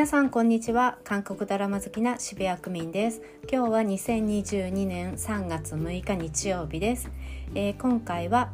[0.00, 0.96] 皆さんこんにちは。
[1.04, 3.20] 韓国ドラマ好きな渋谷区民です。
[3.52, 7.10] 今日は2022年3月6日日曜日です、
[7.54, 8.50] えー、今回は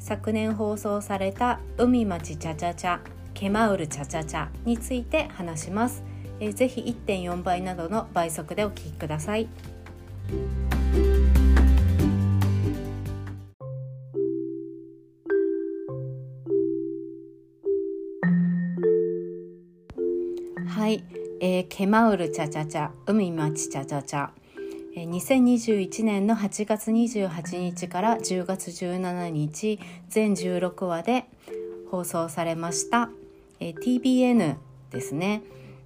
[0.00, 2.98] 昨年放送された海町チャチャチャ
[3.34, 6.02] ケマウルチャチャチャについて話します、
[6.40, 9.48] えー、ぜひ1.4倍などの倍速でお聞きください。
[21.70, 24.28] ケマウルチャチャチャ海町チャチャチャ。
[24.96, 29.78] 2021年の8月28日から10月17日
[30.08, 31.26] 全16話で
[31.90, 33.08] 放送されました、
[33.60, 34.56] TBN
[34.90, 35.42] ですね。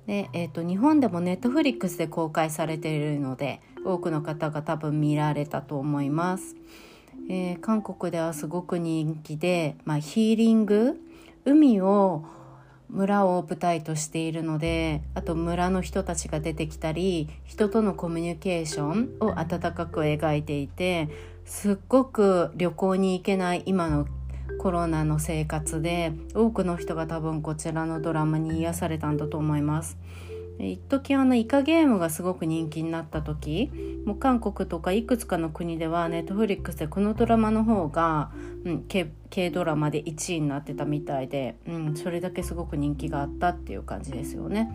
[0.06, 6.56] で、えーと、日本でもネットフリックスで公開されているので多くの方が多分見られたと思います、
[7.30, 11.00] えー、韓国ではすごく人気で、まあ、ヒーリング
[11.44, 12.24] 海を
[12.94, 21.08] 村を舞台としているのであと村の人たちが出てきたり人とのコミュニケーションを温かく描いていて
[21.44, 24.06] すっごく旅行に行けない今の
[24.58, 29.98] コロナの生活で多くの人が多分こちらのドラマに癒されたんだと思います。
[30.58, 33.70] 一時あのイカゲームがすごく人気になった時
[34.06, 38.30] もう韓国とかいくつかの国ではネットフリックスでこのドラマの方が、
[38.64, 44.70] うん、K, K ドラマで1位になってたみたいで、うん、それだけすごく人気があったっていう感じですよね。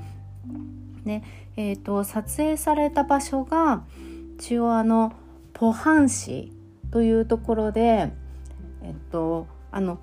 [1.05, 1.23] で、
[1.55, 3.83] えーと、撮影された場所が
[4.37, 5.13] 一応あの
[5.53, 6.51] ポハン市
[6.91, 8.11] というところで、
[8.83, 9.99] えっと、あの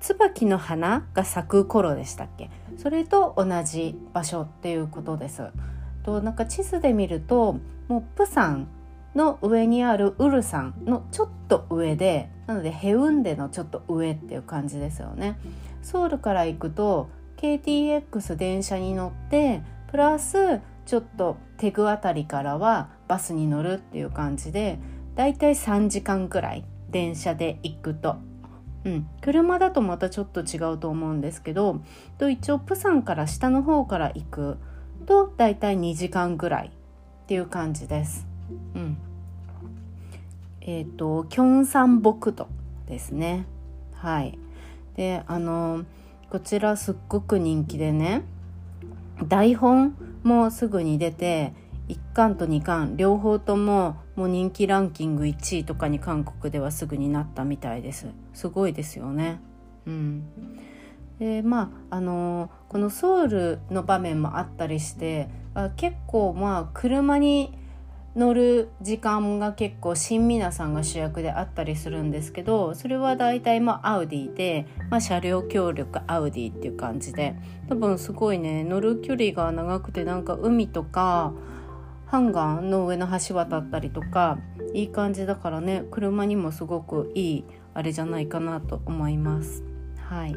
[0.00, 2.50] 椿の花が咲く頃でしたっけ？
[2.76, 5.42] それと同じ場所っていうことです。
[6.04, 8.68] となんか地図で見るともうプサン
[9.14, 15.38] の上にあるウルサンのちょっと上でなのでヘウンデのちょっと上っていう感じですよね。
[15.82, 24.78] ソウルから行くと KTX 電車に乗ってプラスちょっとテグあたりからはバスに乗るっていう感じで
[25.14, 28.16] だいたい3時間くらい電車で行くと
[28.88, 31.82] うん、車だとまたちょっと違うと思うんですけど
[32.16, 34.56] と一応プサンから下の方から行く
[35.04, 36.70] とだいたい2時間ぐらいっ
[37.26, 38.26] ていう感じです。
[38.74, 38.96] うん、
[40.62, 42.48] えっ、ー、とキョンサンボクト
[42.86, 43.44] ですね。
[43.94, 44.38] はい。
[44.96, 45.84] であの
[46.30, 48.22] こちらすっごく人気でね
[49.26, 51.52] 台本もすぐに出て
[51.88, 59.40] 1巻と2巻両方とももう人気ランキング1位とかに韓国ではすぐになったみたいですすごいですよね。
[59.84, 60.22] うん。
[61.18, 67.58] でまああのこのソウルの場面もあったりしてあ結構まあ車に
[68.14, 77.34] 乗る時間が結構新皆さんが主役であったりするんですけどそれは大体まあアウディで、まあ、車両協力アウディっていう感じで
[77.68, 81.32] 多分すごいね乗る距離が長くてなんか海とか
[82.06, 84.38] ハンガーの上の橋渡ったりとか
[84.72, 87.44] いい感じだからね車にもすごくいい
[87.78, 89.62] あれじゃないかなと思います。
[89.98, 90.34] はい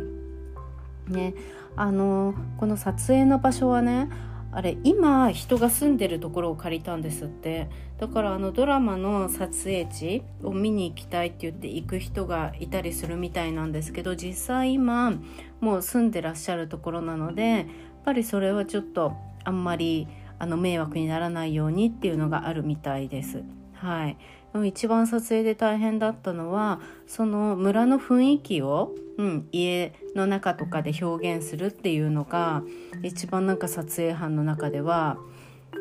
[1.08, 1.34] ね
[1.76, 4.10] あのこの撮影の場所はね
[4.52, 15.14] あれ今人が住んでるところを借りたんですってだからあのドラマの撮影地を見に行きたいって言って行く人がいたりするみたいなんですけど実際今
[15.62, 17.66] もう住んでらっしゃるところなのでやっ
[18.06, 19.14] ぱりそれはちょっと
[19.46, 20.08] あんまり
[20.38, 23.44] あの迷惑にならないようにっていうのがあるみたいです。
[23.74, 24.18] はい、
[24.66, 32.64] 一番撮影で大変だったのはその村の雰囲気を、うん、家の中とかで表現するっていうのが
[33.02, 35.18] 一番なんか撮影班の中では、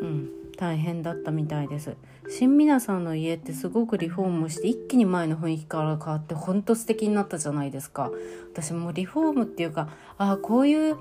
[0.00, 1.96] うん、大変だったみたいです。
[2.28, 8.12] 新皆さんの家ってすごくリフォームして一気に前の雰囲気から変わってほんと素敵になったじゃないですか。
[8.52, 10.96] 私もリフォームっていうかああこういう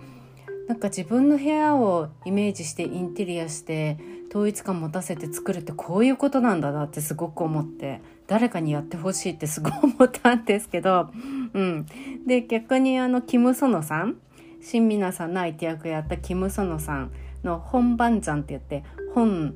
[0.67, 3.97] なんか自分の部屋をイメージしてインテリアして
[4.29, 11.09] 統一感持たせて作るってこういうことなんだなってすごく思って誰かにやってほしいってすごい思ったんですけど、
[11.53, 11.85] うん、
[12.27, 14.17] で逆にあのキム・ソノさん
[14.61, 17.11] 新皆さんの相手役やったキム・ソノさん
[17.43, 18.83] の本番ちゃんって言って
[19.15, 19.55] 本、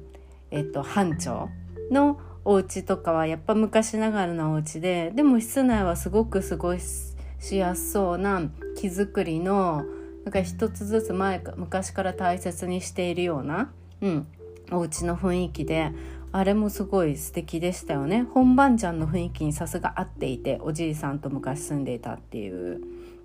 [0.50, 1.50] えっと、班長
[1.92, 8.42] のお家とかはやっぱ昔ながらのお家ででも室内はすごく過ごしやすそうな
[8.76, 9.84] 木造りの
[10.24, 13.72] なんか一つずつ前昔から大切にしているような、
[14.02, 14.28] うん、
[14.74, 15.92] お家の雰囲気で
[16.32, 18.24] あれもすごい素敵でしたよね。
[18.34, 22.82] 本番ちゃんの雰囲気にさすが合っていておじいさんと昔住んでいたっていう、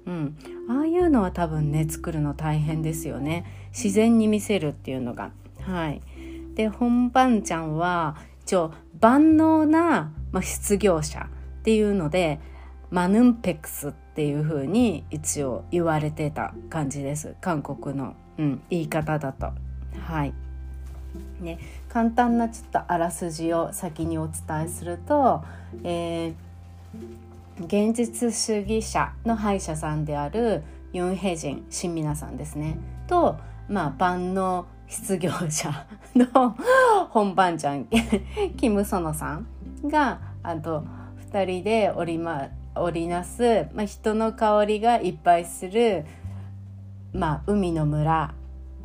[0.07, 0.37] うん、
[0.69, 3.47] ああいうのは多分ね作るの大変ですよね。
[3.73, 5.33] 自然に見せるっていうのが。
[5.63, 6.03] はい。
[6.55, 11.31] で本番ちゃんは一応万能な、まあ、失業者
[11.61, 12.41] っていうので
[12.91, 17.37] マヌンペクスっていう風に一応言われてた感じです。
[17.41, 19.53] 韓国の、うん、言い方だと。
[19.99, 20.35] はい。
[21.41, 21.59] ね、
[21.89, 25.43] 簡単なちょっとあらすじを先にお伝えすると、
[25.85, 30.63] えー、現実主義者の歯医者さんである
[30.93, 32.79] ユン・ヘイジン新皆さんですね。
[33.07, 33.37] と、
[33.69, 35.87] まあ、万能失業者
[36.17, 36.57] の
[37.11, 37.87] 本番ちゃん
[38.57, 39.47] キム・ソノさん
[39.85, 40.85] があと
[41.31, 46.07] 2人で織り,、ま、織りなす、まあ、人の香りがいっぱいする、
[47.13, 48.35] まあ、海の村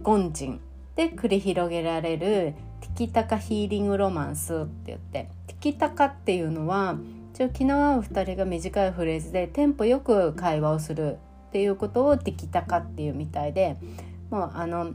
[0.01, 0.61] ゴンジン。
[0.95, 6.97] で繰り広げられるティキタカヒーリングロマンスって言ってティキタカっていうのは
[7.33, 11.17] 一応気の合う2人が短いフレーズでテンポよく会話をする
[11.47, 13.77] っていうことをティキタカっていうみたいで
[14.29, 14.93] もうあの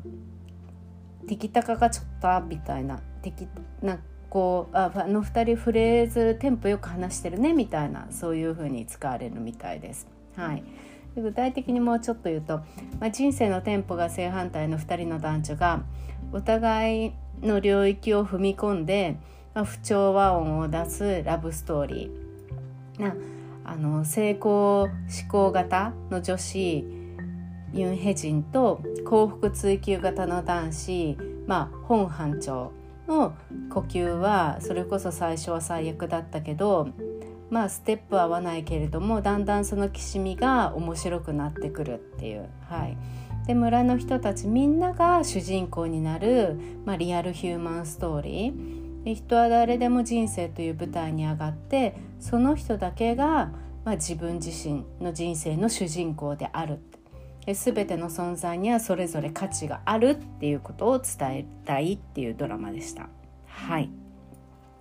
[1.26, 3.48] ティキタカがちょっとみたいなテキ
[3.82, 3.98] な
[4.30, 10.06] こうああの2人フレーズテンポよく話してるねみたいなそういう風に使われるみたいです。
[10.36, 10.62] はい
[11.20, 12.58] 具体的にもうちょっと言うと、
[13.00, 15.82] まあ、人生のテンポが正反対の2人の男女が
[16.32, 17.12] お互い
[17.42, 19.16] の領域を踏み込んで、
[19.54, 23.02] まあ、不調和音を出すラブストーリー。
[23.02, 23.14] な
[23.64, 24.90] あの成功思
[25.28, 26.84] 考型の女子
[27.74, 32.72] ユン・ヘジンと幸福追求型の男子、まあ、本班長
[33.06, 33.34] の
[33.68, 36.88] 呼吸はそれこそ最初は最悪だったけど
[37.50, 42.48] まあステップ合わないけれどもだんだんそのきしみが面白くなってくるっていう。
[42.68, 42.96] はい
[43.46, 53.50] で村の人たちみんなが主人公になる、まあ、リアルヒューマンストーリーで人は誰でも人生という舞台に上がってその人だけが、
[53.86, 56.78] まあ、自分自身の人生の主人公である
[57.46, 63.08] で全ての存在にはそれぞれ価値があるっていうことを伝えたいっていうドラマでした。
[63.46, 63.88] はい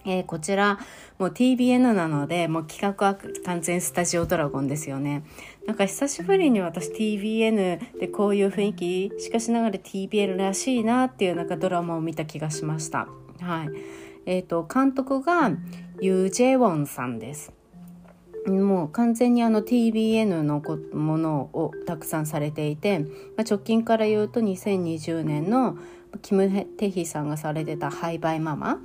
[0.08, 0.80] えー、こちら
[1.20, 5.24] もう TBN なのでもう企画は完全スタジオドラゴンですよね。
[5.68, 13.10] なんか久しぶりに私 TBN でこういう雰囲気しかしながら TBN らしいなっていうなんかドラマを見た気がしました。
[13.42, 13.70] はい。
[14.26, 15.52] えーと、監督が
[16.02, 17.54] ユー・ジェウォンさんです。
[18.46, 20.62] もう完全にあの TBN の
[20.94, 23.06] ものをたくさんされていて、ま
[23.40, 25.78] あ、直近から言うと2020年の
[26.22, 28.80] キム・テヒさんがされてた「ハイバイママ」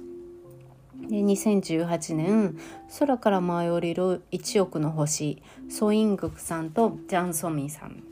[1.13, 2.57] で2018年
[2.99, 8.03] 「空から舞い降りる1億の星」ソイングクさんとジャン・ソミンさん、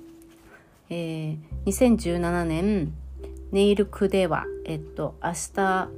[0.91, 2.93] えー、2017年
[3.53, 5.89] 「ネイルクでは」えっと「明日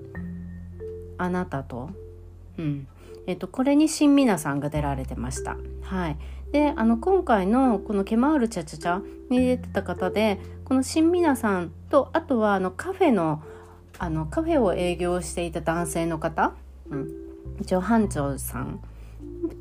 [1.19, 1.91] あなたと」
[2.57, 2.87] うん。
[3.25, 5.57] えっと、これに新皆さんが出られてました。
[5.83, 6.17] はい、
[6.51, 13.43] であの今回のこの「ケマールチャチャチャ」に出てた方でこの新皆さんとあとはあのカフェの
[13.99, 16.55] あのカフェを営業していた男性の方
[16.91, 17.09] うん、
[17.61, 18.81] 一応班長さん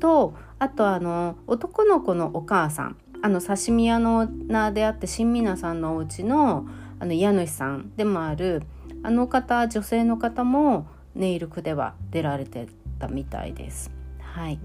[0.00, 2.96] とあとあの男の子のお母さん。
[3.24, 6.66] あの刺身屋の名であって新皆さんのお家の
[6.98, 8.64] あの家主さんでもある
[9.04, 12.66] あの方女性の方もネイル区では出られて
[12.98, 13.92] たみたいです。
[14.20, 14.58] はい、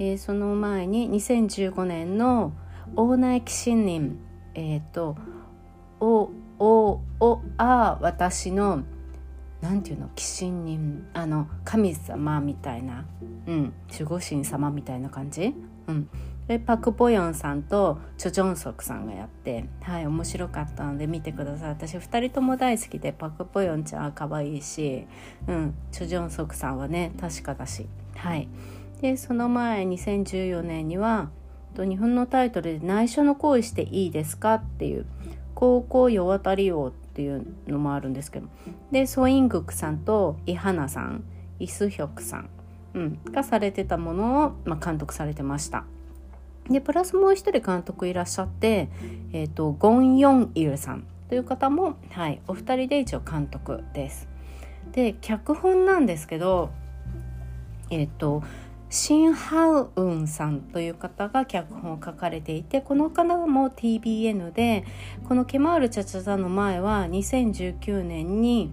[0.00, 2.52] えー、その前に2015年の
[2.96, 4.18] 「大内騎士人」
[4.54, 5.16] えっ、ー、と
[6.00, 8.82] 「おおおあ私の
[9.62, 13.04] なんていうの鬼神人あの神様みたいな、
[13.46, 15.54] うん、守護神様みたいな感じ、
[15.86, 16.08] うん、
[16.48, 19.64] でパク・ポヨンさんとチョ・ジョンソクさんがやって。
[19.80, 21.68] はい面白かったので見てください。
[21.70, 25.06] 私2人とも大好きでパク・ポヨンちゃんは可愛いし、
[25.46, 27.86] うん、チョ・ジョンソクさんはね確かだし。
[28.16, 28.48] はい。
[29.00, 31.30] でその前2014年には
[31.76, 35.06] 日本のタイトルで「内緒の行為していいですか?」っていう
[35.54, 38.48] 「高校世渡り王」っっていうのもあるんですけど
[38.90, 41.24] でソイングクさんとイハナさん
[41.58, 42.50] イスヒョクさん、
[42.94, 45.84] うん、がされてたものを、まあ、監督されてました。
[46.70, 48.88] でプラスもう一人監督いらっしゃって、
[49.32, 54.28] えーと、ゴン・ヨンイルさんという方も、はい、お二人で一応監督です。
[54.92, 56.70] で脚本なんですけど
[57.90, 58.42] えっ、ー、と
[58.92, 64.84] シン・ハウウンさんという方が脚本を書かれていてこの方も TBN で
[65.26, 68.70] このケマール・チャチャザの前は2019年に、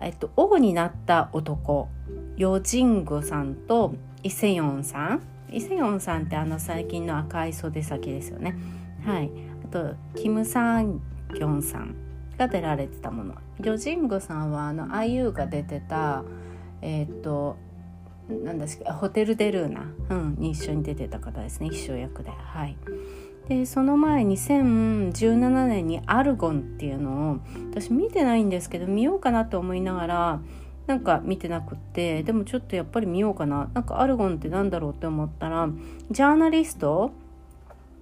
[0.00, 1.88] えっと、王になった男
[2.36, 5.22] ヨジングさんとイセヨンさん。
[5.50, 8.56] イセヨンさんってあの最近の赤い袖先ですよね。
[9.04, 9.30] はい。
[9.64, 11.00] あとキム・サン
[11.34, 11.96] ギョンさん
[12.38, 13.34] が出られてたもの。
[13.60, 16.22] ヨジングさんはあの IU が出てた
[16.80, 17.56] えっ、と
[18.28, 21.68] なんですけホテル・デルーナ、うん、に一緒に出てた方ですね。
[21.70, 22.30] 秘書役で。
[22.30, 22.76] はい。
[23.48, 27.38] でその前2017年に「アルゴン」っていうのを
[27.70, 30.40] 私見てないんですけど見ようかなと思いながら
[30.86, 33.70] なんか見てなくってでもちょっとやっぱり見ようかな。
[33.74, 35.68] なんかアルゴンってなんだろうって思ったら
[36.10, 37.10] ジャーナリスト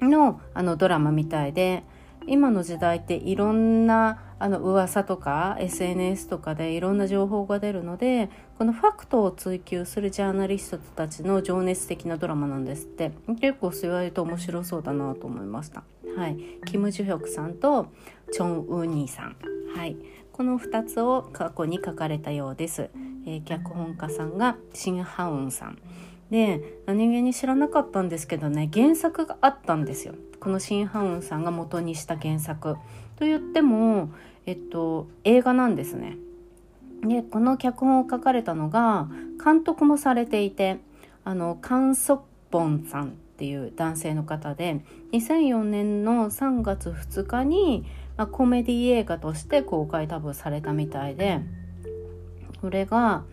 [0.01, 1.83] のあのドラマみたいで
[2.27, 13.13] 今の時代っていろんなあの噂とか SNS とかでいろんな情報が出るのでこのファクトを追求するジャーナリストたちの情熱的なドラマなんですって。
[13.41, 15.85] 結構そう言われると面白そうだなと思いました。
[16.17, 17.87] はい、キム・ジュヒョクさんと
[18.33, 19.37] チョン・ウニーさん、
[19.77, 19.97] はい、
[20.33, 22.91] この2つを過去に書かれたようです。
[23.25, 25.79] えー、脚本家さんがシン・ハウンさん。
[26.33, 30.15] で何気に知らなかったんですけどね原作があったんですよ。
[30.41, 32.77] このシン・ハウンさんが元にした原作。
[33.17, 34.11] と言っても、
[34.47, 36.17] えっと、映画なんですね。
[37.03, 39.09] でこの脚本を書かれたのが
[39.45, 40.79] 監督もされていて
[41.25, 42.21] あのカン・ソッ
[42.51, 47.85] ポンさんっていう男性の方で2004年の3月2日に、
[48.17, 51.41] まあ、コメディ映画として公開多分されたみたいで
[52.61, 53.25] これが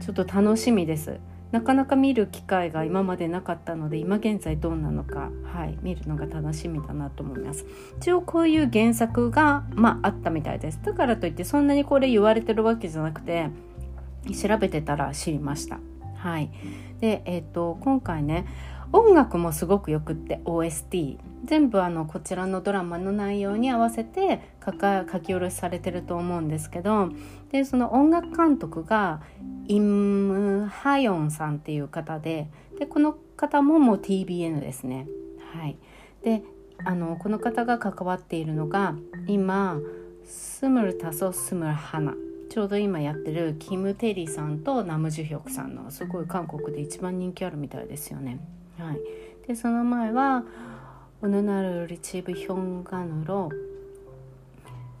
[0.00, 1.20] ちょっと楽しみです。
[1.50, 7.66] なかなか見る機会が今までなかったので今現在どうなのか、はい、見るのが楽しみだなと思います。
[7.98, 10.80] 一応こういう原作が、まあ、あったみたいです。
[10.82, 13.50] だからといってそんなにこれ言われてるわけじゃなくて
[14.42, 15.78] 調べてたら知りました。
[16.16, 16.50] はい。
[17.00, 18.46] でえっ、ー、と今回ね
[18.92, 27.10] 音楽もすごくよくって OST 全部あのこちらのドラマの内容に合わせて書か書き下ろしされてると思うんですけど
[27.50, 29.20] でその音楽監督が
[29.66, 35.06] イム・ハヨンさんっていう方ででこの方ももう TBN ですね。
[35.52, 35.76] はい、
[36.22, 36.42] で
[36.84, 38.94] あのこの方が関わっているのが
[39.26, 39.78] 今
[40.24, 42.14] スムルタソスムルハナ
[42.50, 48.40] ちょうど今やってるキム・テリーさんとナム・ジュヒョクさんのすごい韓国で一番人気あるみたいですよね。
[48.78, 48.98] はい、
[49.46, 50.44] でその前は
[51.20, 53.50] 「オヌナル・リチブ・ヒョンガヌロ」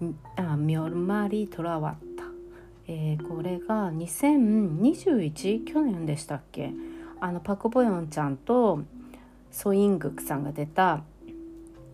[0.00, 2.07] ミョルマリ・トラワッ
[2.88, 6.72] えー、これが2021去年でしたっけ？
[7.20, 8.80] あのパク・ボヨンちゃんと
[9.50, 11.02] ソイングクさんが出た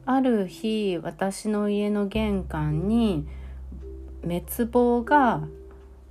[0.06, 3.26] ある日私の家の玄関に
[4.22, 5.42] 滅亡が、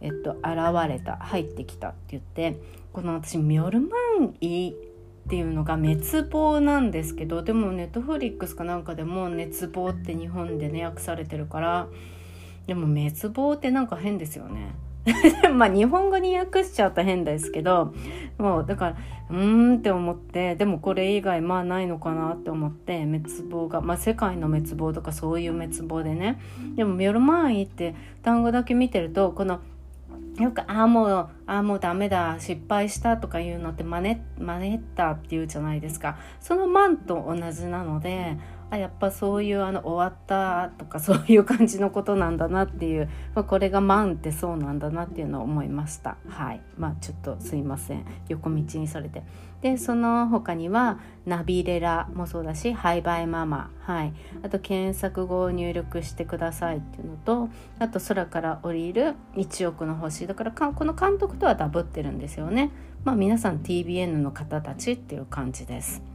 [0.02, 2.60] えっと、現れた入ってきたって言って
[2.92, 3.88] この私ミョルマ
[4.20, 4.74] ンイっ
[5.30, 11.88] ていうのが滅亡なんですけどでもネットフリックスかなんかでも熱望って日本でね訳されてるから
[12.68, 14.74] でも滅亡ってなんか変ですよね。
[15.54, 17.94] まあ日本語に訳しちゃうと変ですけど
[18.38, 18.96] もうだから
[19.30, 26.40] うーんって思ってでもこれ以外まあないのかなって思って滅亡がまあ世界の滅亡とかそういう滅亡でね
[26.76, 29.60] でも「ミョルマンイ」って単語だけ見てるとこの
[30.40, 38.38] 「よく「ああもうああもうダメだ失敗した」とかいうのって「真似真似った」って言うじゃないですかその「マン」と同じなので
[38.74, 46.18] あやっぱそういうあの終わったとか そういう感じのことなんだなっていう、まあ、これが万ってそうなんだなっていうのを思いました。
[46.28, 46.62] はい。
[46.78, 48.04] まあちょっとすいません。
[48.30, 49.24] 横道にそれて。
[49.62, 53.70] でその他にはナビレラもそうだしハイバイママ。
[53.82, 54.14] はい。
[54.42, 60.26] あと検索語を入力してくださいっていうのとあと空から降りる1億の星。
[60.26, 62.72] だからこの監督とはダブってるんですよね。
[63.04, 66.13] まあ皆さん TBN の方たちっていう感じです。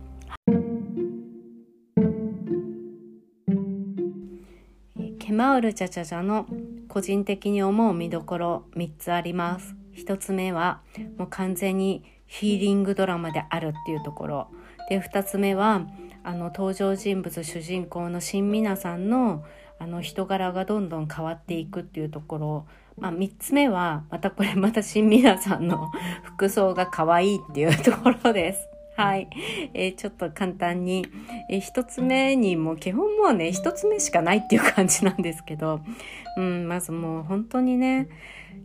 [5.28, 6.46] ケマウルチャチャチャの
[6.88, 9.76] 個人的に思う見どころ3つあります。
[9.94, 10.80] 1つ目は
[11.18, 14.48] もう完全にヒーリングドラマであるっていうところ。
[14.88, 15.86] で2つ目は
[16.24, 19.44] あの登場人物主人公の新皆さんの
[19.78, 22.66] あの人柄がどんどん変わっていくっていうところ。
[22.96, 25.90] まあ、3つ目はまたこれまた新皆さんの
[26.22, 28.66] 服装が可愛いっていうところです。
[28.98, 29.28] はい、
[29.74, 31.06] えー、ちょっと簡単に、
[31.48, 35.82] えー、1つ目にもう基本もうね1つ目しかないっていう感じなんですけど、
[36.36, 38.08] うん、まずもう本当にね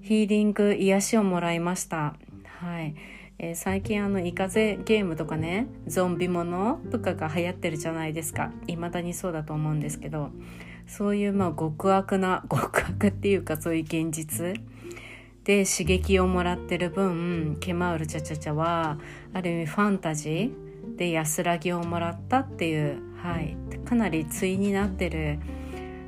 [0.02, 2.16] ヒーリング癒しをもらいました。
[2.62, 2.96] はい。
[3.38, 8.52] えー、最近あのイカゼゲームとかねゾンビものとかが流行ってるじゃないですか。
[8.66, 10.32] 未だにそうだと思うんですけど。
[10.88, 14.60] そういうまあ極悪な極悪っていうかそういう現実
[15.44, 18.98] で刺激をもらってる分ケマウルチャチャチャは
[19.34, 25.40] ある意味ファンタジーで安らぎをもらったっていう、はい、かなり対になってる、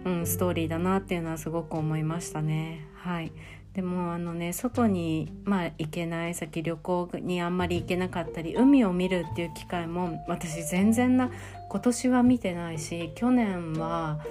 [0.05, 2.87] うん、ストーリーだなっていうのはすごく思いましたね。
[2.93, 3.31] はい、
[3.73, 11.29] でもあのね外に、まあ、行けない先旅行にあんまり行けなかったり海を見るっていう機会も私全然な
[11.69, 14.21] 今年は見てないし去年は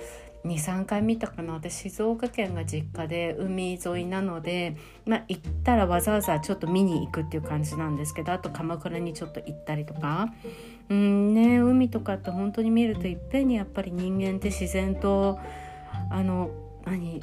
[0.44, 1.54] 23回見たかな。
[1.54, 10.32] 私静岡県が実家で海沿いなので、まあ、行ったらわざわざちょっと見に行くっていう感じなんですけどあと鎌倉にちょっと行ったりとか。
[10.90, 15.38] うんね海とかって本当に見るといっぺんにやっぱり人間って自然と
[16.10, 16.50] あの
[16.84, 17.22] 何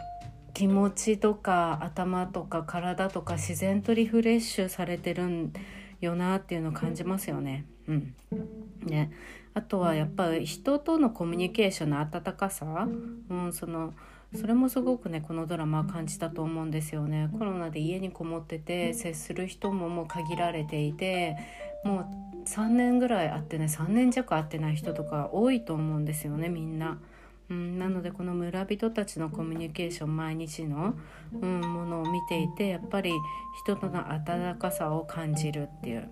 [0.53, 5.53] 気持ちとか頭とか体とか自然とリフレッシュされてるん
[6.01, 7.65] よなっていうのを感じますよね。
[7.87, 8.15] うん、
[8.83, 9.11] ね。
[9.53, 12.87] あとはやっぱり人とのコミュニケーションの温かさ、
[13.29, 13.93] うん、その
[14.33, 21.35] それもすごくねこのドラマは感じたと思うんですよねコロナで家にこもってて接する人ももう限られていて
[21.83, 22.07] も
[22.45, 26.99] う3年ぐらい会ってね3年弱会ってない人とか多いと思うんですよねみんな。
[27.49, 30.93] うん、なのでこの村人たちのコミュニケーション毎日の、
[31.33, 33.11] うん、ものを見ていてやっぱり
[33.65, 36.09] 人との温かさを感じるっていう。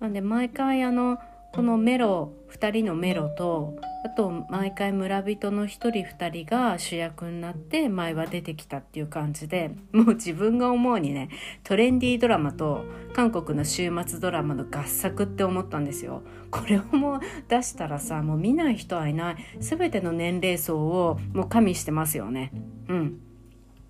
[0.00, 1.18] なんで毎回あの
[1.54, 11.28] このメロ2人のメロとあと毎回村人の1人2人が主役になって前は出てきたっていう感じでもう自分が思うにね
[11.62, 16.22] トレンディードラマと韓国の週末ドラマの合作って思ったんですよ。
[16.50, 22.50] これをもう出したらさもう見ない人はいない全ての年齢層をもう加味してますよね。
[22.88, 23.31] うん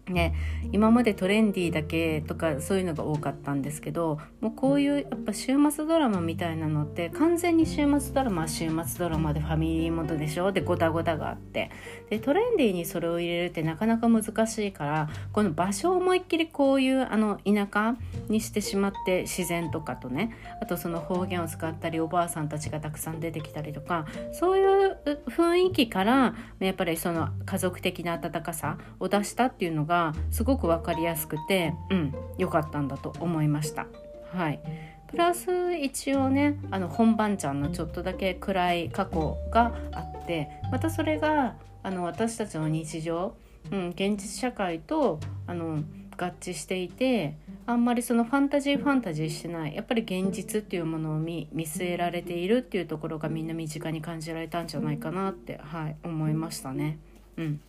[0.09, 0.35] ね、
[0.73, 10.51] 今までトレンディーだけとかそういうのが多かったんですけどもうこういうやっぱ週末ドラマみたいなのって完全に週末ドラマは週末ドラマでファミリーモードでしょ？
[10.51, 11.71] でゴタゴタがあって。
[12.11, 17.97] でトレンディーにそれを入れるってなかなか難しいからこの場所を思いっきりこういうあの田舎
[18.29, 33.87] にしてしまって自然とかとねあとその方言を使ったりおばあさんたちがたくさん出てきたりとかそういう雰囲気からやっぱりその家族的な温かさを出したっていうのががすごく分かりやすくてうん良かったんだと思いました。
[34.33, 34.61] はい
[35.09, 43.35] プラス一応ねあの本番ちゃんのちょっとだけ暗い過去があってまたそれがあの私たちの日常、
[43.71, 45.85] うん、現実社会とあの
[46.17, 47.37] 合致していて
[47.67, 56.99] あんまりそのファンタジーファンタジーしてないやっぱり現実っていうものを見据えられているっていうところがみんな身近に感じられたんじゃないかなって、はい、思いましたね。
[57.37, 57.61] うん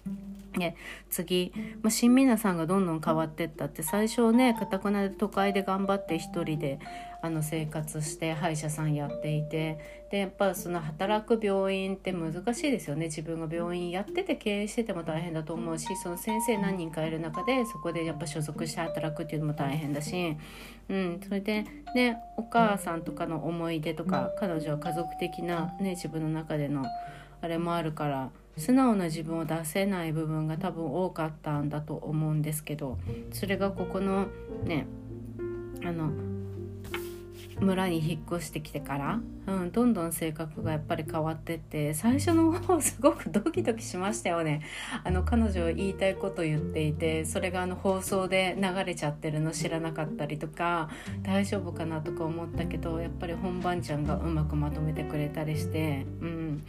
[0.58, 0.76] ね、
[1.10, 6.80] 次、まあ、新皆さんがどんどん変わってったって最初ねかたくなで都会で頑張って一人で
[7.24, 9.80] あの生活して歯医者さんやっていて
[10.12, 20.36] でやっぱその働く病院って難しいですよね自分が病院やってて経営してても大変だと思うしその先生何人かいる中でそこでやっぱ所属して働くっていうのも大変だし、
[20.90, 26.84] うん、それでねお母さんとかの思い出とか彼女は家族的な、ね、自分の中での
[27.42, 28.32] あれもあるから。
[28.58, 32.98] 素直な自分を出せない部分が多分多かったんだと思うんですけど
[33.32, 34.28] それがここの
[34.64, 34.86] ね
[35.84, 36.12] あの
[37.60, 44.62] 村に引っ越してきてから、うん、どんどん性格がやっぱり変わってって最初の方すごくドキドキしましたよね。
[45.04, 50.90] あの彼女言いたいこと言っていてそれがあの放送で流れちゃってるの知らなかったりとか
[51.22, 56.66] 大丈夫かなとか思ったけどやっぱり本番ちゃんがうまくまとめてくれたりして、うん、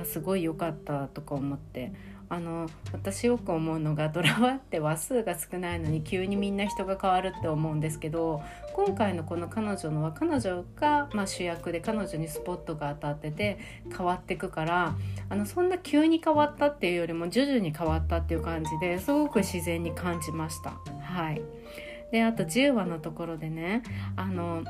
[0.00, 1.92] あすごい良かったとか思って
[2.32, 13.58] あの私よく思うのがドラマって話数が少ないのに急にみんな人が変わるって思うんですけど今回のこの彼女のは彼女が、まあ、主役で彼女にスポットが当たってて
[13.94, 14.96] 変わってくから
[15.28, 20.70] あのそんな急に変わったっていうよりも徐々に変わったっていう感じですごく自然に感じました。
[21.02, 21.42] はい、
[22.12, 23.82] であと10話のところでね
[24.16, 24.64] あの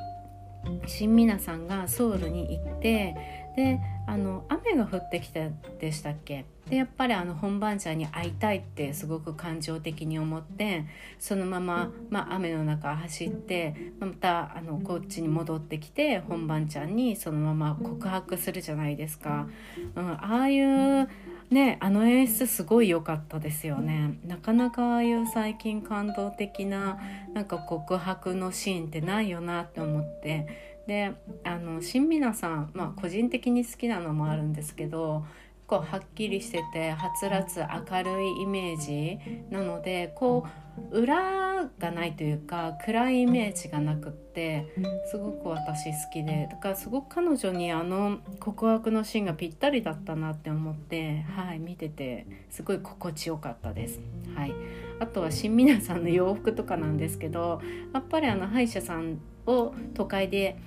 [0.87, 3.15] 新皆さんがソウルに行って
[3.57, 5.41] であの雨が降ってきた
[5.79, 6.45] でしたっけ？
[6.69, 10.87] でやっぱりあの本番ちゃんに会いたいってすごく感情的に思って
[11.19, 19.49] そのまま、まあ、雨の中走ってまたあのこっちに戻ってきて本番ちゃんにそのまま告白するじゃないですか。
[19.97, 21.09] うん、ああいう
[21.51, 24.19] ねあの演出すごい良かったですよね。
[24.27, 26.99] なかなかああいう最近感動的な
[27.35, 35.25] なんか告白のシーンってないよなって思ってであの新皆さん、まあ、個人的に好きなのもあるんですけど
[35.67, 40.47] こうはっきりしててはつらつ明るいイメージなのでこ
[40.93, 44.67] う裏がないというか暗いイメージがなくって
[45.11, 53.99] すごく私好きでだからすごく彼女にあの告白のシーンがぴったりだったなって思って、はい、見ててすごい心地よかったです。
[54.35, 54.55] はい、
[55.01, 57.63] あとは新皆さんの洋服とかなんですけど
[57.95, 60.59] やっぱりあの歯医者さんを都会で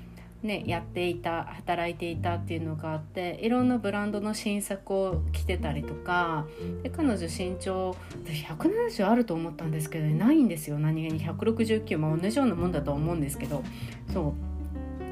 [0.46, 6.46] ね、やっていた働いていたっていうのがあっていろんなブランドの新作を着てたりとか
[6.84, 10.80] で彼女身長私170あると思ったんですけどないんですよ。
[10.80, 13.64] 何気に169も同じようなもんだと思うんですけど。
[14.14, 14.34] そ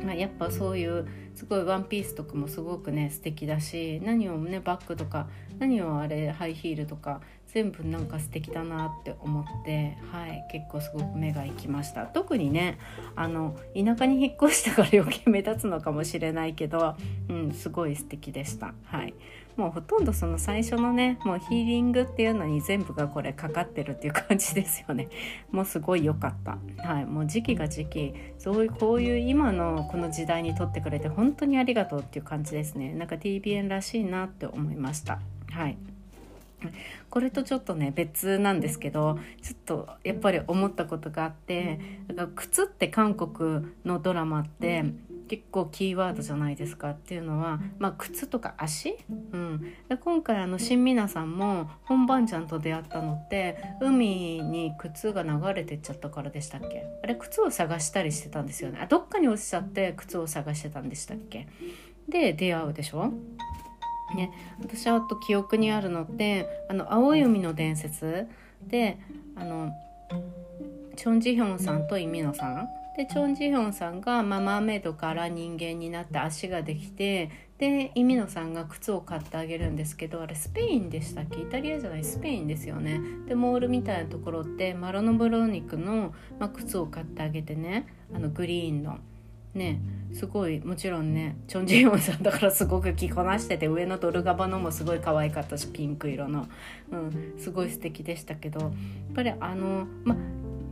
[0.01, 5.27] う、まあ、やっぱそういうすごいワンピースとかもすごくね素敵だし何をねバッグとか
[5.59, 7.21] 何をあれハイヒールとか
[7.53, 12.07] 全部なんか素敵だなって思って、はい、結構すごく目が行きました。
[12.07, 12.79] 特にね
[13.15, 16.95] あの田舎に引っ越したから余計目立つのかもしれないけど、
[17.29, 18.73] うん、すごい素敵でした。
[18.85, 19.13] はい。
[19.55, 25.09] もうほとんどその最初のねもうヒーリングっていうのに全部がこれかかってるっていう感じですよね。
[25.51, 26.57] もうすごい良かった。
[26.83, 27.05] はい。
[27.05, 32.95] もう時期が時期そういうこういう今のこの時代に撮ってくれて本当にありがとうっていう感じですね。
[32.95, 35.19] なんか TBN らしいなって思いました。
[35.51, 35.77] はい。
[37.09, 44.85] これとちょっとね別なんですけどちょっとやっぱり思ったことがあってだか靴って韓国のドラマって
[45.29, 48.97] 結構キーワードじゃないですかっていうのは、まあ、靴とか足、
[49.31, 56.85] うん、で今回あの新皆さんも本番ちゃんと出会ったのって海に靴が流れてっちゃったからでしたっけ？
[57.01, 58.79] あれ靴を探したりしてたんですよね。
[58.81, 61.47] あどっかに落ちちゃって靴を探してたんでしたっけ？
[62.09, 63.13] で出会うでしょ？
[64.15, 68.27] ね、私はと記憶にあるのってあの青い海の伝説
[68.67, 68.97] で
[69.35, 69.71] あの
[70.95, 72.67] チョン・ジヒョンさんとイミノさん。
[72.95, 81.41] でチョン・ジヒョンさんがママメイドから人間になって足ができてでイミノさんが靴を買ってあげるんですけどあれスペインでしたっけ？
[81.41, 83.01] イタリアじゃないスペインですよね。
[83.27, 88.99] でモールみたいなところってマロノブロニクの、まあ、靴を買ってあげてねあのグリーンの。
[89.53, 89.79] ね
[90.13, 96.47] すごいもちろんねチョン・ジヨンさんだからすごく着こなしてて上のドルガバのもすごい可愛かったしピンク色の、
[96.91, 98.71] うん、すごい素敵でしたけどやっ
[99.15, 100.15] ぱりあのま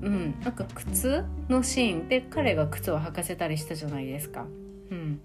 [0.02, 4.46] うんなんか靴のシーンで彼が靴を履かせたりしたじゃないですか。
[4.90, 5.22] うん、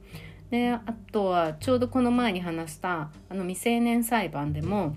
[0.51, 0.81] であ
[1.13, 4.95] とはちょうどこの前に話したあの未成年裁判でも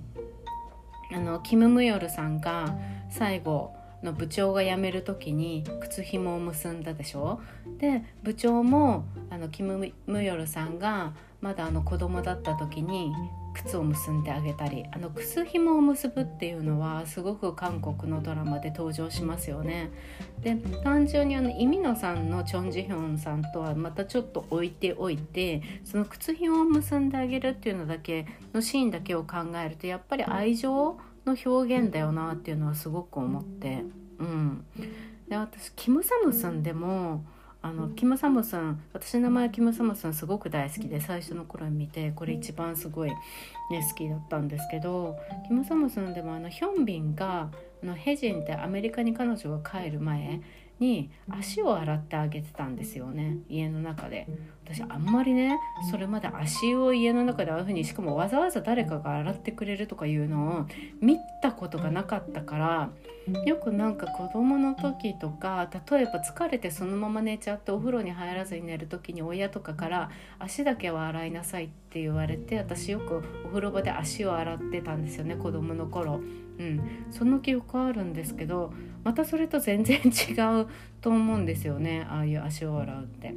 [1.13, 2.77] あのキム・ムヨルさんが
[3.09, 7.41] 最後の部長が辞める時に靴紐を結んだでしょ？
[7.79, 13.13] で部長もあのキム・ムヨルさんがまだあの子供だった時に
[13.53, 19.89] 靴を結んであげたりあの靴紐を結ぶっていうのはすごく韓国のドラマで登場しますよね。
[20.41, 30.97] で単純にあのイミノさんのチョン・ジヒョンさんとはまたちょっと置いておいてその靴紐を結んであげるっていうのだけのシーンだけを考えるとやっぱり愛情
[31.33, 33.83] の表現だよなっていうのはすごく思って。
[34.19, 34.65] うん。
[35.27, 37.23] で私キム・サムスンでも
[37.61, 43.15] あのキム・サムスン私の名前はキム・サムスンすごく大好きで最初の頃に見てこれ一番すごい、ね、
[43.87, 47.51] 好きだったんですけどキム・サムスンでもあのヒョンビンが
[47.83, 50.41] あのヘジンってアメリカに彼女が帰る前
[50.79, 54.27] に足を洗ってあげてたんですよね家の中で。
[54.71, 60.65] 私あんまりねそれまで足を家の中でああいう風にしかもわざわざ誰かが洗ってくれるとかいうのを
[61.01, 62.89] 見たことがなかったから
[63.45, 76.21] よくなんか子供の時とか例えば疲れてそのまま寝ちゃってお風呂に入らずに寝る時に親とかから足だけは洗いなさいって言われて私よくお風呂場で足を洗ってたんですよね子供の頃。
[76.60, 78.73] うん、その記憶はあるんですけど
[79.05, 80.67] またそれと全然違う
[80.99, 83.34] と思うんですよねああいう足を洗うって。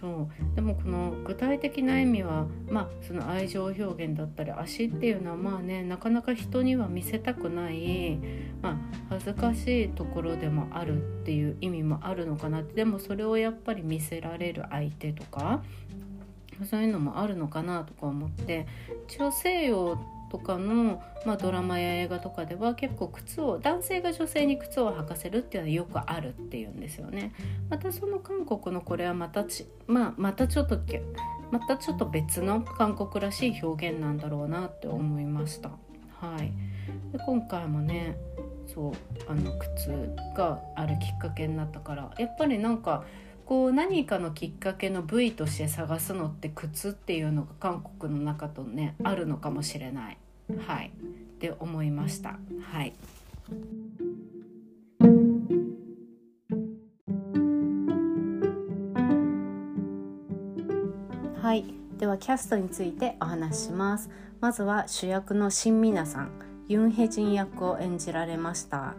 [0.00, 0.54] そう。
[0.54, 8.18] でもこの具体的な意味は、まあ、その愛情表現だったり足っていうのはまあねなかなか人には見せたくない、
[8.62, 8.76] まあ、
[9.10, 12.74] 恥ずかしいところでもあるっていう意味もあるのかなって。
[12.74, 15.62] でもそれをやっぱり見せられる相手とか
[16.68, 18.66] そういうのもあるのかなとか思って。
[19.08, 19.98] 一応西洋
[20.30, 27.32] とかの、まあ、ドラマや映画とかでは結構靴を男性が女性に靴を履かせるっていうのはよくあるっていうんですよね。
[27.68, 30.78] またその韓国のこれはまたち、まあ、またちょっと
[31.50, 35.70] またちょっと別の韓国らしい表現なんだろうなって思いました。
[36.20, 36.52] はい、
[37.12, 38.16] で今回もね
[38.66, 38.92] そう
[39.26, 43.04] あの靴があるきっかけになったからやっぱりなんか
[43.50, 50.18] こう何かのきっかけの部位として探すのって靴っていうのが韓国の中とねあるのかもしれない。
[50.68, 50.92] はい。
[50.94, 52.38] って思いました。
[52.62, 52.92] はい。
[61.42, 61.64] はい。
[61.98, 64.10] ではキャストについてお話しします。
[64.40, 66.30] まずは主役のシンミナさん
[66.68, 68.94] ユン・ヘジン役を演じられました、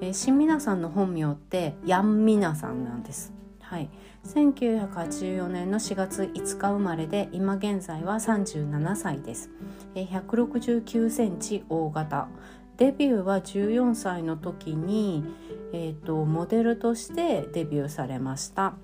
[0.00, 3.35] えー、シンミナさんの本名ってヤンミナさんなんです。
[3.68, 3.88] はい、
[4.24, 9.50] 1984年の4月5日生まれで今現在は37歳です。
[9.96, 12.28] 169センチ大型
[12.76, 15.24] デビューは14歳の時に、
[15.72, 18.74] えーと、モデルとしてデビューされました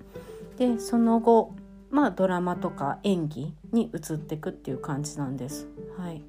[0.57, 1.55] でその後、
[1.89, 5.67] まあ、ドラマとか演技に移っていくっていう感じなんです。
[5.97, 6.23] はい、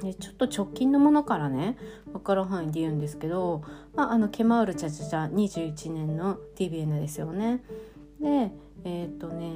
[0.00, 1.76] でちょっと直近のものからね
[2.12, 3.62] 分かる範囲で言うんですけど、
[3.94, 7.62] まあ、あのケマウルチャチャチャ21年の TBN ですよね。
[8.20, 8.52] で
[8.84, 9.54] えっ、とね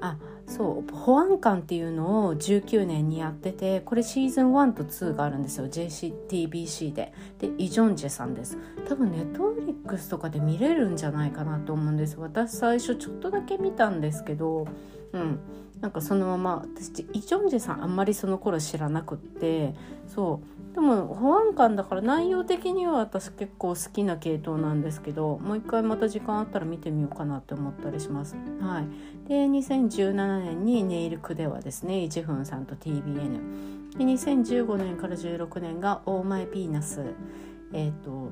[0.00, 7.12] あそう保安官っていうのを19年にやっててこれシーズン1と2があるんですよ JCTBC で。
[7.38, 8.58] でイ・ジョンジェさんです。
[8.88, 12.18] 多分ネットフリックスとかで見れるんじゃないかなと思うんです。
[12.18, 14.66] 私最初ちょっとだけ見たんですけど
[15.12, 15.40] うん。
[15.80, 19.74] なんかそのまま私イ・ジョンジェさんあんまりその頃知らなくって
[20.06, 20.58] そう。
[20.74, 28.36] でも保安官だから内容的には私結構好きな系統なんですけどもう一回また時間あったら見てみようかなって思ったりします。
[28.60, 37.02] はい、で2017年にネイルクではですねイ・ジフンさんと TBN で2015年から16年が「オーマイ・ピーナス」
[37.72, 38.30] えっ、ー、と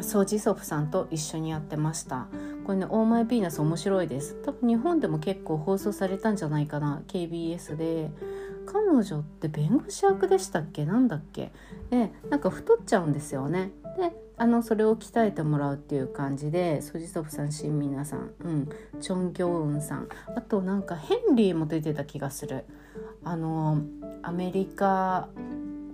[0.00, 2.28] ソジソフさんと一緒にやってました。
[2.64, 4.36] これね「オーマイ・ピーナス」面白いです。
[4.44, 7.02] 多分日本でも結構放送されたんじゃないかな。
[7.08, 8.10] KBS で。
[8.70, 10.84] 彼女って弁護士役でしたっけ？
[10.84, 11.52] なんだっけ？
[11.88, 13.72] でなんか太っちゃうんですよね。
[13.96, 18.68] であのそれを鍛えてもらうっていう感じでソジソフさんシンミナさん、うん、
[19.00, 20.08] チョン・ギョウンさん。
[20.36, 22.66] あとなんかヘンリーも出てた気がする。
[23.24, 23.78] あの
[24.22, 25.30] アメリカ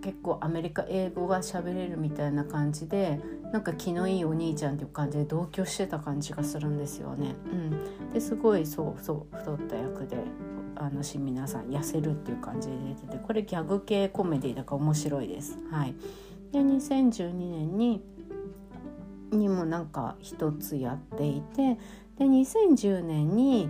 [0.00, 3.20] 結構アメリカ英語が喋れるみたいな感じで
[3.54, 7.36] なんか気のいいお兄ちゃんっていう感じで同居してた感じがするんですよね。
[7.52, 10.16] うん、ですごいそうそう太った役で
[10.74, 15.56] あの皆さん痩せるっていう感じで出ててこれギャグ系コメディだから面白いです。
[15.70, 15.94] はい、
[16.50, 18.02] で2012年に
[19.30, 21.78] にもなんか一つやっていて
[22.18, 23.68] で2010年に、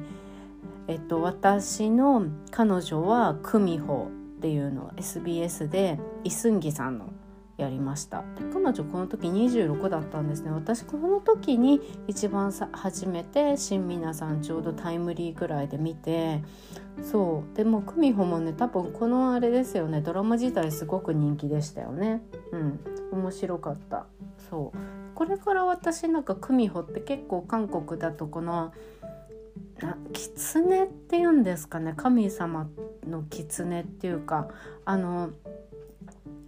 [0.88, 4.04] えっと、私の彼女は久美穂
[4.38, 7.10] っていうのを SBS でイスンギさんの
[7.56, 8.24] やりました。
[8.52, 10.50] 彼女この時26だったんですね。
[10.50, 16.42] 私この時に一番さ初めて新皆さんちょうどタイムリーぐらいで見て
[17.02, 17.56] そう。
[17.56, 20.00] でも久美穂もね多分このあれですよね。
[20.00, 22.22] ドラマ自体すごく人気でしたよね。
[22.52, 22.80] うん。
[23.12, 24.06] 面白かった。
[24.50, 24.78] そう。
[25.14, 28.72] これから私なんか久美穂って結構韓国だとこの
[29.80, 31.94] な狐っていうんですかね。
[31.96, 32.68] 神様
[33.08, 34.48] の狐っていうか
[34.84, 35.30] あの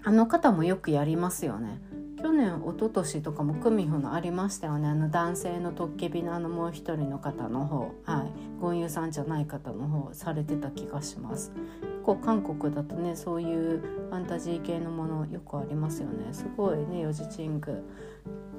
[0.06, 1.80] あの方もよくやりますよね。
[2.22, 4.86] 去年一昨年とかもクミホのありましたよね。
[4.86, 7.92] あの男性のトッケビのあのもう一人の方の方。
[8.04, 8.60] はい。
[8.60, 11.50] ゴンユさんじゃない方の方されてた気がします。
[11.80, 16.28] 結構韓国だとねそういうファンタジー系のものよくありますよね。
[16.30, 17.82] すごいねヨジチング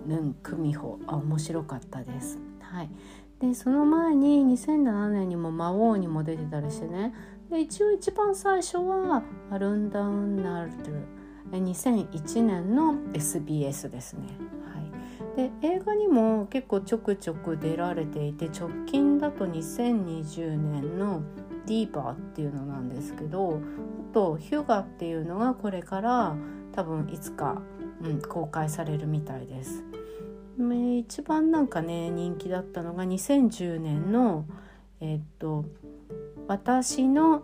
[0.05, 2.39] ヌンクミホあ面白かったです。
[2.59, 2.89] はい。
[3.39, 7.13] でその前に2007年にも魔王にも出てたりしてね。
[7.49, 10.91] で一応一番最初はアルンダウンナルト
[11.51, 14.27] 2001年の SBS ですね。
[14.73, 14.81] は
[15.35, 21.23] い、で映画にも結構ちょくちょく出られていて直近だと2020年の
[21.65, 23.59] 「ディーバー」っていうのなんですけど
[24.11, 26.35] あと「ヒュガ」っていうのがこれから
[26.73, 27.61] 多分いつか、
[28.03, 29.83] うん、公開されるみたいです。
[30.59, 34.45] 一番なんかね人気だったのが2010年の
[34.99, 35.65] えー、っと
[36.47, 37.43] 私の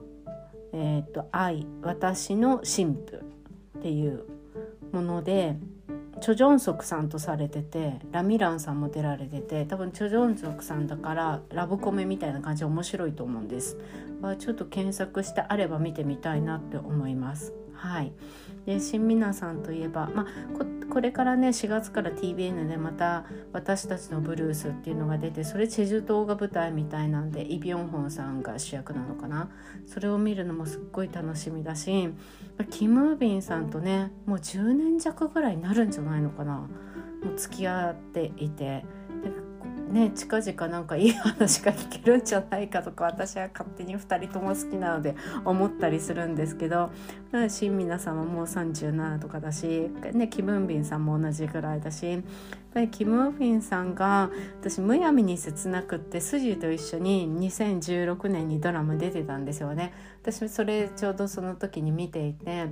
[0.72, 3.33] えー、っと愛私の神父
[3.78, 4.26] っていう
[4.92, 5.58] もので
[6.22, 13.78] チョ・ジョンソクさんとされててラミランさんも出られてて多分チョ・ジョンソクさんだからラブコメみたいな感じで面白いと思うんです。
[14.40, 17.54] ちょっと検索してあれば見てみたいなって思います。
[17.84, 18.14] はい、
[18.66, 20.26] で新皆さんといえば、まあ、
[20.90, 29.50] これからね4月から TBN でまた「私たちのブルース」っていうのが出てそれチェジュ島が舞台みたいなんでイ・ビョンホンさんが主役なのかな。
[29.86, 32.10] それを見るのもすっごい楽しみだし
[32.70, 36.70] キム・ウビンさんとねもう10年弱ぐらいになるんじゃないのかな。
[37.24, 38.86] もう付き合っていて。
[39.94, 46.92] ね近々なんかいい話が聞けるんじゃないかとか私は勝手に2人とも好きなので思ったりするんですけど
[47.48, 52.22] 新皆さんももう37とかだし、ね、キム・ンビンさんも同じぐらいだしやっ
[52.74, 59.94] ぱりキム・ンビンさんが私むやみに切なくってスジと一緒に2016年にドラマ出てたんですよね。
[60.24, 62.68] 私それちょうどその時に見ていて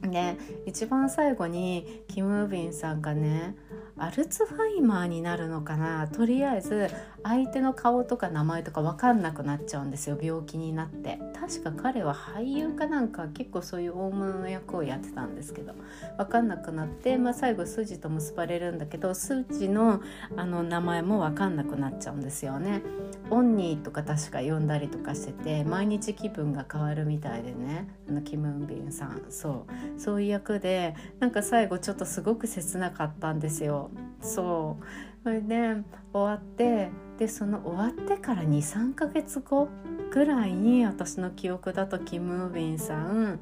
[0.00, 3.54] で一番最後にキム・ビンさんがね
[4.00, 6.08] アルツハイマーになるのかな？
[6.08, 6.88] とりあえず
[7.22, 11.18] 相手の顔とか名前とか分かんなくなっちゃうんですよ病気になって。
[11.38, 15.74] 確か彼は俳優かなんか結構そういう大物の役をやってたんですけど。
[16.16, 20.00] 分かんなくなって、まあ、最後筋と結ばれるんだけど筋の
[20.36, 22.82] あの名前も分かんなくなっちゃうんですよね。
[23.30, 27.88] オンニーとか確か呼んだりとかしてて毎日気分が変わるみたいでね。
[28.08, 29.22] あのキム・ンビンさん。
[29.28, 30.00] そう。
[30.00, 33.89] そういう役でなんか最後ちょっとすごく切なかったんですよ。
[34.20, 34.84] そう
[35.22, 35.76] それで
[36.12, 39.68] 終わってでその終わってから23ヶ月後
[40.10, 43.38] ぐらいに私の記憶だとキム・ウビンさん、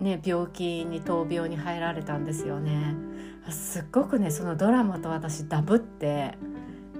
[0.00, 2.96] ね、病気に闘病に入られたんですよね。
[3.50, 6.38] すっごくねそのドラマと私ダブって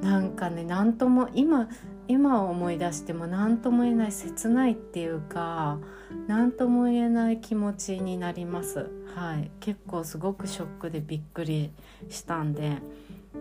[0.02, 1.68] なんかね何とも今
[2.06, 5.78] 今思い出しても何とも言えない切ないっていうか
[6.27, 8.90] 何とも言えない気持ちになります。
[9.14, 11.70] はい、結構すごくショックでびっくり
[12.09, 12.79] したんで。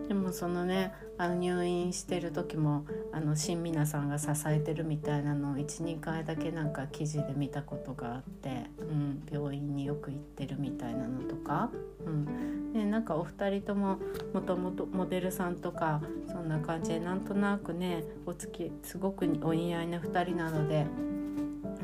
[0.08, 11.70] でもそのねあの入院してる時もあの新皆さんが支えてるみたいなのを12回だけなんか記事で見たことがあって、うん、病院によく行ってるみたいなのとか、
[12.04, 13.98] うん、でなんかお二人とも
[14.32, 20.86] もともとモデルさんとかそんな感じでなんとなくねお付きすごくお似合いな2人なので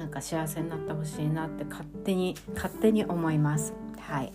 [0.01, 3.75] なんか幸せになってほしいなって勝手に勝手に思います。
[4.01, 4.33] はい、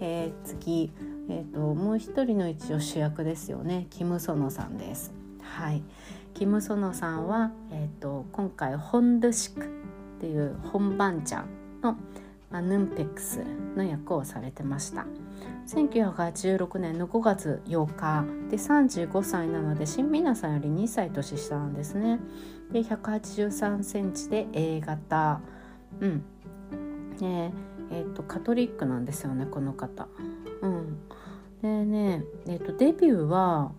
[0.00, 0.90] えー、次
[1.28, 5.12] えーと、もう一人の一応主役ですよねキム・ソノさんです。
[5.40, 5.82] はい、
[6.34, 11.46] キム・ソノさんは、えーと、今回ホンドシクっていう本番ちゃん
[11.82, 11.96] の
[12.60, 13.40] ヌンペックス
[13.76, 15.06] の役をされてました。
[15.66, 18.24] 1986年の5月8日。
[18.50, 22.20] で35歳なので新皆さんより2歳年下なんですね。
[22.72, 25.40] で183センチで A 型。
[26.00, 26.24] うん。
[27.20, 27.52] ね
[27.90, 30.08] えーとカトリックなんですよねこの方。
[30.62, 30.98] うん。
[31.62, 33.72] でね、えーと、デビューは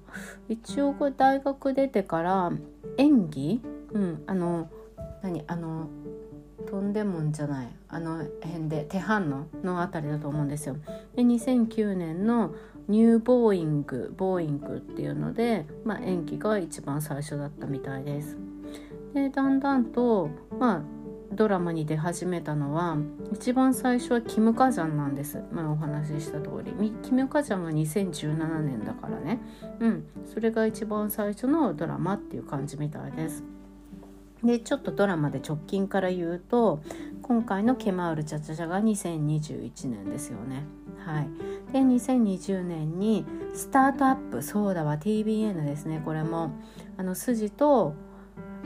[0.50, 2.52] 一応大学出てから
[2.98, 3.62] 演技、
[3.92, 4.70] うん、あの
[5.22, 5.44] 何？
[5.46, 5.88] あの
[6.66, 7.68] とんでもんじゃない。
[7.88, 10.78] あの辺で手反応のあたりだと思うんですよ。
[11.16, 12.54] で2009年の
[12.88, 18.38] ニューボーイングボーイングっていうので、まあ、演技が一番最初だったみたいです。
[19.14, 20.82] でだんだんと、まあ、
[21.32, 22.98] ドラマに出始めたのは
[23.34, 25.42] 一番最初はキム・カジャンなんです。
[25.52, 26.92] 前お話しした通り。
[27.02, 29.40] キム・カジャンは2017年だからね。
[29.80, 30.06] うん。
[30.26, 33.44] それが一番最初のドラマっていう感じみたいです。
[34.46, 36.82] でちょっとドラマで直近から言うと
[37.22, 40.66] 今回の「ケマール・チャチャチャ」が2021年ですよね。
[41.06, 41.28] はい。
[41.72, 46.02] で2020年に「スタートアップ」そうだわ TBN ですね。
[46.04, 46.52] これも
[46.98, 47.94] あの筋と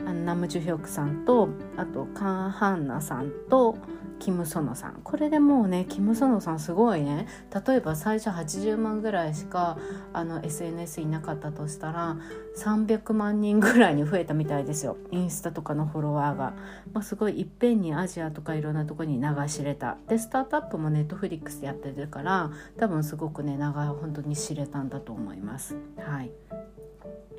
[0.06, 3.76] あのナム・ジュヒョクさんとあとカン・ハンナさんと
[4.20, 5.00] キム・ソノさん。
[5.02, 7.26] これでもうねキム・ソノさんすごいね。
[7.66, 9.78] 例えば最初80万ぐらいしか
[10.12, 12.16] あの SNS いなかったとしたら
[12.56, 14.96] 300万人ぐらいに増えたみたいですよ。
[15.10, 16.54] インスタとかのフォロワーが、
[16.92, 19.96] まあ、すごいいっぺんにアジアとかいろんなとこに流しれた。
[20.06, 25.76] でスタートアップもネットフリックスでやってるから多分すごくね長い本当に知れたんだと思います。
[25.98, 26.30] はい。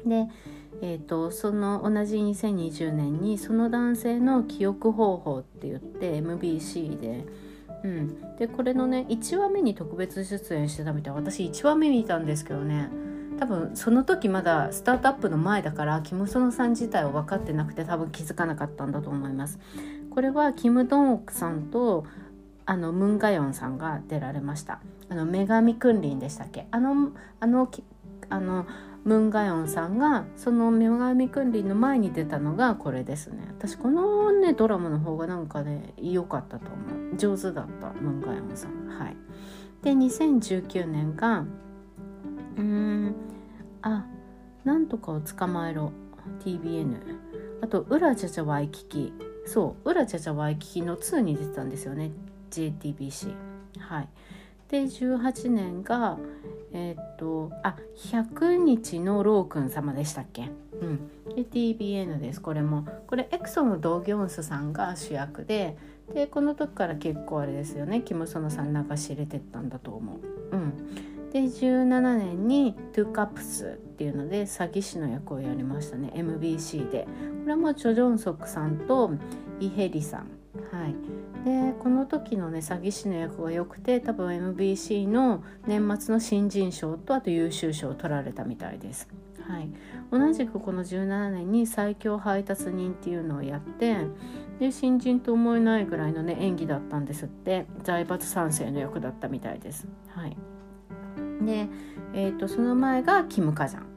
[0.06, 0.28] で
[0.84, 7.26] えーと、その同じ2020年にその男性の記憶方法って言って MBC で,、
[7.84, 11.14] うん、でこれのね1話目に特別出演してたみたい。
[11.14, 12.90] 私1話目見たんですけどね。
[13.40, 19.60] 多分その時まだスタートアップの前だからキム・ソノさん自体は分かってなくて多分気づかなかったんだと思います。
[20.10, 22.06] これはキム・ドンオクさんと
[22.66, 24.80] あのムンガヨンさんが出られました。
[25.10, 26.68] あの女神君臨でしたっけ。
[26.72, 27.70] あのあの
[28.30, 28.66] あの
[29.04, 33.48] ムンガヨンさんがその女神君臨の前に出たのがこれですね。
[33.50, 37.18] 私このねドラマの方がなんかね良かったと思う。
[37.18, 38.88] 上手だったムンガヨンさん。
[38.88, 39.18] はい。
[39.82, 41.46] で2019年が
[42.58, 43.16] うん
[43.82, 44.06] あ
[44.64, 45.92] なんとかを捕まえろ。
[46.44, 47.00] TBN
[47.62, 49.14] あと「ウラチャチャワイキキ」
[49.46, 52.12] そう「ウラチャチャワイキキ」の2に出てたんですよね。
[52.52, 53.34] JTBC
[53.80, 54.10] はい。
[54.72, 56.18] で18年が
[56.74, 60.50] えー、っとあ100日のロー君様でしたっけ？
[60.82, 61.36] うん。
[61.36, 62.42] で TBN です。
[62.42, 62.88] これも。
[63.08, 65.78] これエクソのドギョンスさんが主役で
[66.14, 68.02] でこの時から結構あれですよね。
[68.02, 70.20] キム・ソノさん流し入れてったんだと思う。
[70.56, 71.30] うん。
[71.32, 76.14] で17年に「トゥカプス」っていうので詐欺師の役をやりましたね。
[76.16, 77.08] MBC で。
[77.44, 79.12] これはもうチョ・ジョンソクさんと
[79.60, 80.28] イ・ヘリさん
[80.72, 80.96] はい。
[81.46, 89.08] でこの時のね詐欺師の役が良くて多分 MBC の年末の新人賞とあと優秀賞を取られたみたいです。
[89.48, 89.70] はい、
[90.12, 93.98] 同じくこの17年に最強配達人っていうのをやって
[94.60, 97.66] で新人と思えないぐらいのね演技だったんですって。
[97.84, 99.88] 財閥三世の役だったみたいです。
[100.10, 100.38] はい、
[101.42, 101.68] で、
[102.14, 103.91] えーと、その前がキム・カジャン。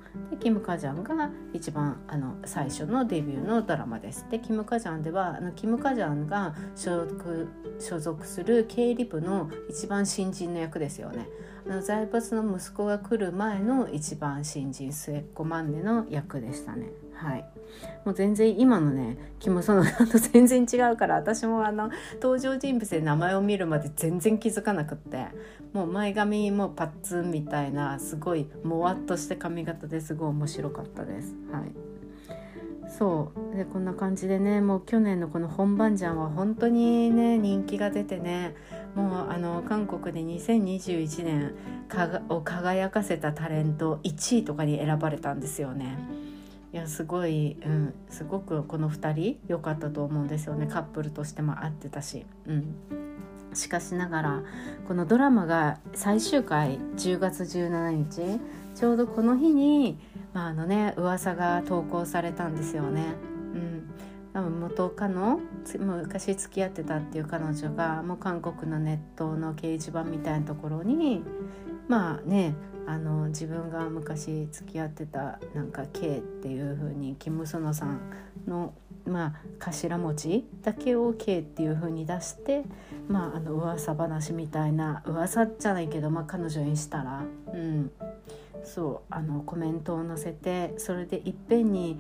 [0.44, 4.26] キム・カジャンが一番あの最初のデビューのドラマです。
[4.30, 7.48] でキム・カジャンではあのキム・カジャンが所属
[7.80, 11.26] 所属する経理部の一番新人の役ですよね。
[11.66, 16.90] あの財閥の息子が来る前の一番新人末っ子マンネの役でしたね。
[17.14, 17.44] はい、
[18.04, 21.88] もう全然今のねキム・ソノさんと全然違うから私もあの
[22.20, 25.28] 登場人物で名前を見るまで全然気づかなくって
[25.74, 31.34] もう前髪もパッツンみたいなすごいもわっとした髪型ですごい面白かったです。
[31.52, 31.94] はい
[32.86, 38.54] そうでこんな感じでねもう去年のこの本番ジャンは本当にね人気が出てね
[38.94, 41.54] もうあの韓国で2021年
[42.28, 45.98] を輝かせたタレント1位とかに選ばれたんですよね。
[46.72, 52.26] いやすごい、うん、すごくこの2人良かったと思うんですよねカップルとしても合ってたし。
[52.46, 52.74] うん
[53.54, 54.42] しかしながら
[54.86, 58.40] このドラマが最終回10月17日
[58.74, 59.98] ちょうどこの日に、
[60.32, 63.14] まあ、あのね噂が投稿されたんですよね。
[64.34, 65.38] うん、元カノ
[65.78, 71.22] 昔付き合ってたっていう彼女がもう韓国のネットの掲示板みたいなところに
[71.86, 78.00] まあねあの自分が昔付き合ってたなんか K っていう風にキム・ソノさん
[78.46, 78.74] の
[79.06, 82.62] まあ頭文字だけを K っていう風に出して
[83.08, 87.90] まああの噂話みたいな噂じゃないけど、まあ、彼女にしたら、うん、
[88.64, 91.98] そうあのコメントを載せてそれでいっぺんに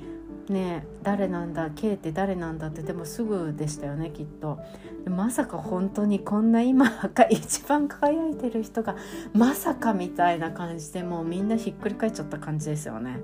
[0.48, 4.58] ね誰なんだ K って誰なんだってでもすぐでしたよねきっと。
[5.06, 8.96] まさか本当にこんな今が一番輝いてる人が
[9.34, 13.20] まさかみたいな感じでもうみんなひっくり返っちゃった感じですよね。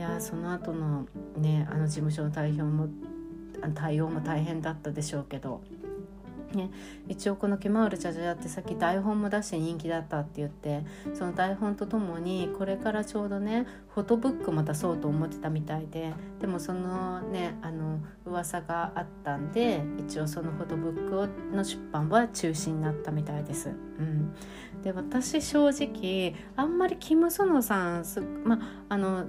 [0.00, 2.88] いやその後のねあの事務所の対応も
[3.74, 5.60] 対応も大変だったでしょうけど
[6.54, 6.70] ね、
[7.06, 10.84] 一応この「ケマールチャジャ」ってさっき台本も出して人気だったって言って
[11.14, 23.68] その台本とともにこれからちょうどねフォトブックも出そうと思ってたみたいででもそのねあの噂があったんで一応そのフォトブックをの出版は中止になったみたいです。
[23.68, 24.34] うん、
[24.82, 29.26] で私正直あんまりキム・ソノさんす、まあ、の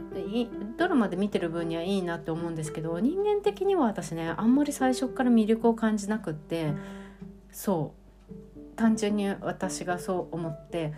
[0.77, 6.73] ドラマで見てる分にはいいなって思うんですけど人間的には私ねあんまり最初から魅力を感じなくって。
[7.51, 10.93] そう単純に私がそう思って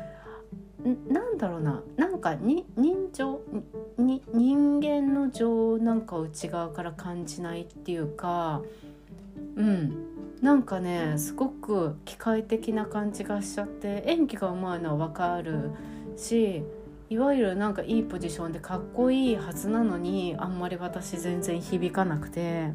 [1.07, 3.41] なんだろうななんかに人情
[3.97, 8.61] に人間の情なんか内側から感じないっていうか
[9.55, 10.13] うん。
[10.41, 15.71] なんかねすごく機械的な感じがしちゃって演技がうまいのは分かる
[16.17, 16.63] し
[17.09, 22.73] いわゆるなんかいいポジションでかっこいいはずなのにあんまり私全然響かなくて。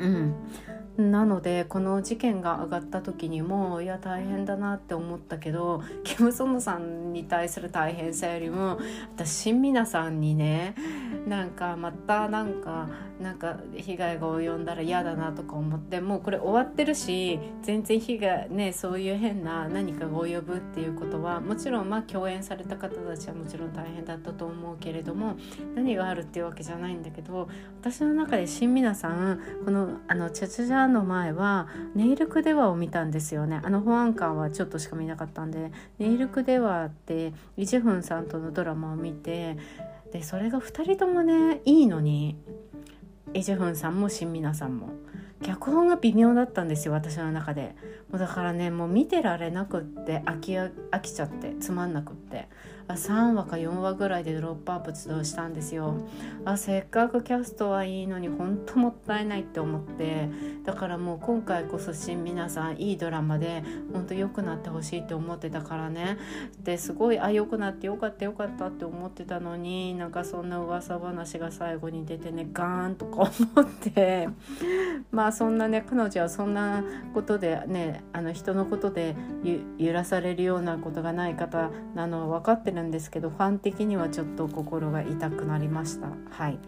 [0.00, 0.34] うん。
[0.98, 8.80] なのでこの事件が上がった時にもいや大変だなって思ったけどキム・ソノさんに対する大変さよりも
[9.14, 10.74] 私新皆さんにね
[11.26, 12.88] なんかまたなんか
[13.20, 25.36] なんか被害が及んだら嫌だなとか思ってもうこれ終わってるし全然被害ねそういう変な何かが及ぶっていうことはもちろんまあ共演された方たちはもちろん大変だったと思うけれども
[25.74, 27.48] 何があるっていうわけじゃないんだけど
[27.80, 33.60] 私の中で新皆さんこのあのチャチャジャの前はネイルクデワを見たんですよね。
[33.62, 39.56] あの保安官はちょっとしか見なかったんでネイルクデワってイ・ジェフンさんとのドラマを見て
[40.12, 42.36] でそれが2人ともねいいのに
[43.34, 44.90] イ・ジェフンさんも新皆さんも。
[45.40, 47.76] 脚本が微妙だったんですよ私の中で。
[48.10, 50.70] もうだからねもう見てられなくって飽き飽
[51.00, 52.48] きちゃってつまんなくって。
[52.94, 55.94] 3話か4話ぐらいでドロップアップしたんですよ。
[56.44, 60.28] あせっかくキャストはいいのに本当もったいないって思って。
[60.64, 63.62] だからもう今回こそ新皆さんいいドラマで
[63.92, 66.18] 本当良くなってほしいって思ってたからね。
[66.62, 73.30] ですごいあ良くなってよかったよかったって思ってたのになんかそんな噂話が最後に出てねガーンとか思っ
[73.92, 74.28] て。
[75.12, 76.82] まあそんなね彼女はそんな
[77.12, 79.14] ことでねあの人のことで
[79.78, 86.08] 揺らされるようなことがない方なのは分かってるるんですけどファン的にはちょっと心が痛くなりました。
[86.30, 86.58] はい。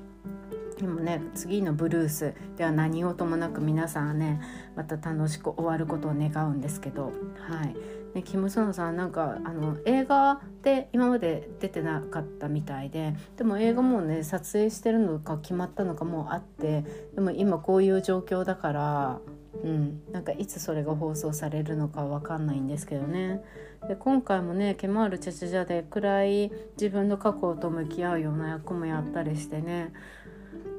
[0.79, 4.41] でもね次のブルースでは何事もなく皆さんはね
[4.77, 7.13] また楽しく終わることを願うんですけど。
[7.49, 7.77] はい。
[8.15, 16.85] ね、キム・ソンさんなんかあの映画で今まで出てなかったみたいででも映画もね撮影してるのか決まったのかもうあって
[17.15, 19.21] でも今こういう状況だから、
[19.65, 23.43] うん、なんかいつそれが放送されるのか分かんないんですけどね。
[23.89, 29.93] で今回もね「ケマール・チャチャジャ」で暗い自分の過去と向き合うような役もやったりしてね。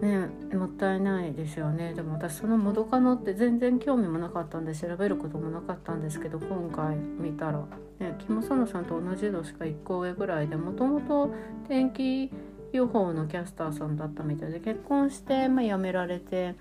[0.02, 1.94] ねもったいないですよね。
[1.94, 7.64] でも私その元カノって全然興味もなかったんで調べることもなかったんですけど今回見たら、
[8.00, 11.32] ね、キム・ソノさんと同じ度しか1個上ぐらいでもともと
[11.68, 12.32] 天気
[12.72, 16.56] 予報のキャスターさんだったみたいで結婚して、まあ、辞められて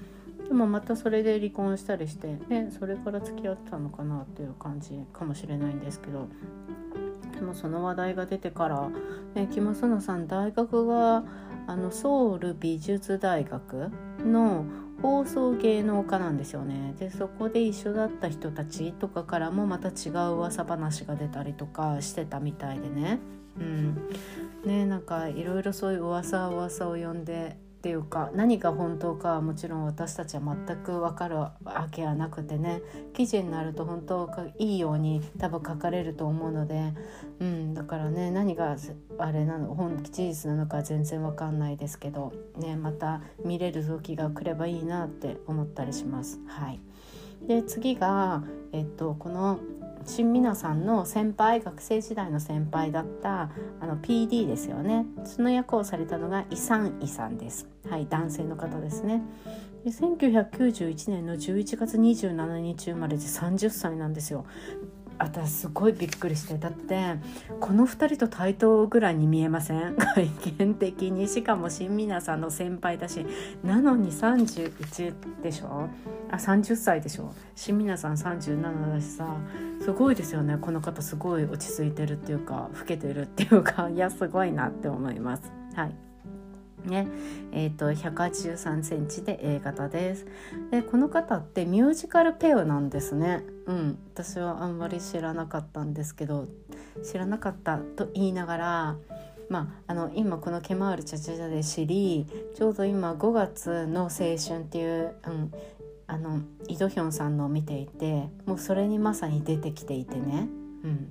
[0.51, 6.27] でもまたそれで離婚したりして、ね、それから付き合ったのかなっていう感じかもしれないんですけど。
[7.37, 8.91] でもその話題が出てから、
[9.35, 11.23] ね、キム・ソノさん大学が
[11.69, 14.65] あのソウル美術大学の
[15.01, 16.95] 放送芸能科なんですよね。
[16.99, 23.21] でそこで一緒だった人たちとかからもまた違う噂話が出たりとかしてたみたいでね。
[23.57, 24.09] うん。
[24.67, 31.55] ねなんかいろいろそういう噂噂を呼んでっていうか何が本当かはもちろん私たちは全く分かるわ
[31.91, 32.83] けはなくてね。
[33.15, 36.93] 記事になると本当かいいように多分書かれると思うので、
[37.41, 38.77] うん、だからね何が
[39.19, 46.39] あれなの本事実なのか全然分かんないですけど、ね、また見れる時が来ればいいなって思ったりします。
[46.49, 46.81] はい、
[47.47, 49.59] で次が、えっと、この
[50.05, 55.07] 新皆さんの先輩学生時代の先輩だったあの PD ですよね。
[55.25, 57.69] その役をされたのがイサンイさんです。
[57.89, 59.23] はい男性の方ですね。
[59.85, 64.45] で1991年の11月27日生まれで30歳なんですよ。
[65.23, 67.17] 私すごいびっくりしてだって
[67.61, 69.95] この2人と対等ぐらいに見えません？
[70.17, 70.27] 外
[70.59, 71.29] 見的に。
[71.29, 73.27] しかも新皆さんの先輩だし。
[73.63, 75.89] なのに31でしょ？
[76.31, 77.33] あ30歳でしょ？
[77.55, 79.27] 新皆さん37だしさ。
[79.83, 80.57] すごいですよね。
[80.61, 83.89] この方すごい落ち着いてるっていうか老けてるっていうか。
[83.91, 85.43] いやすごいなって思います。
[85.75, 86.10] はい。
[86.85, 87.09] ね。
[87.53, 90.27] えーと、183センチで A 型です。
[90.71, 93.45] でこの方ってミュージカルペアなんですね。
[93.67, 93.99] うん。
[94.15, 96.49] 私はあんまり知らなかったんですけど
[97.03, 98.97] 知らなかったと言いながら
[99.51, 102.25] まあ、あの今この「ケマールチャチャチャ」で知り
[102.55, 105.53] ちょうど今5月の青春っていう、うん、
[106.07, 110.49] あのイ・ドヒョンさんのを見ていてもうそれにまさに出てきていてね、
[110.85, 111.09] うん、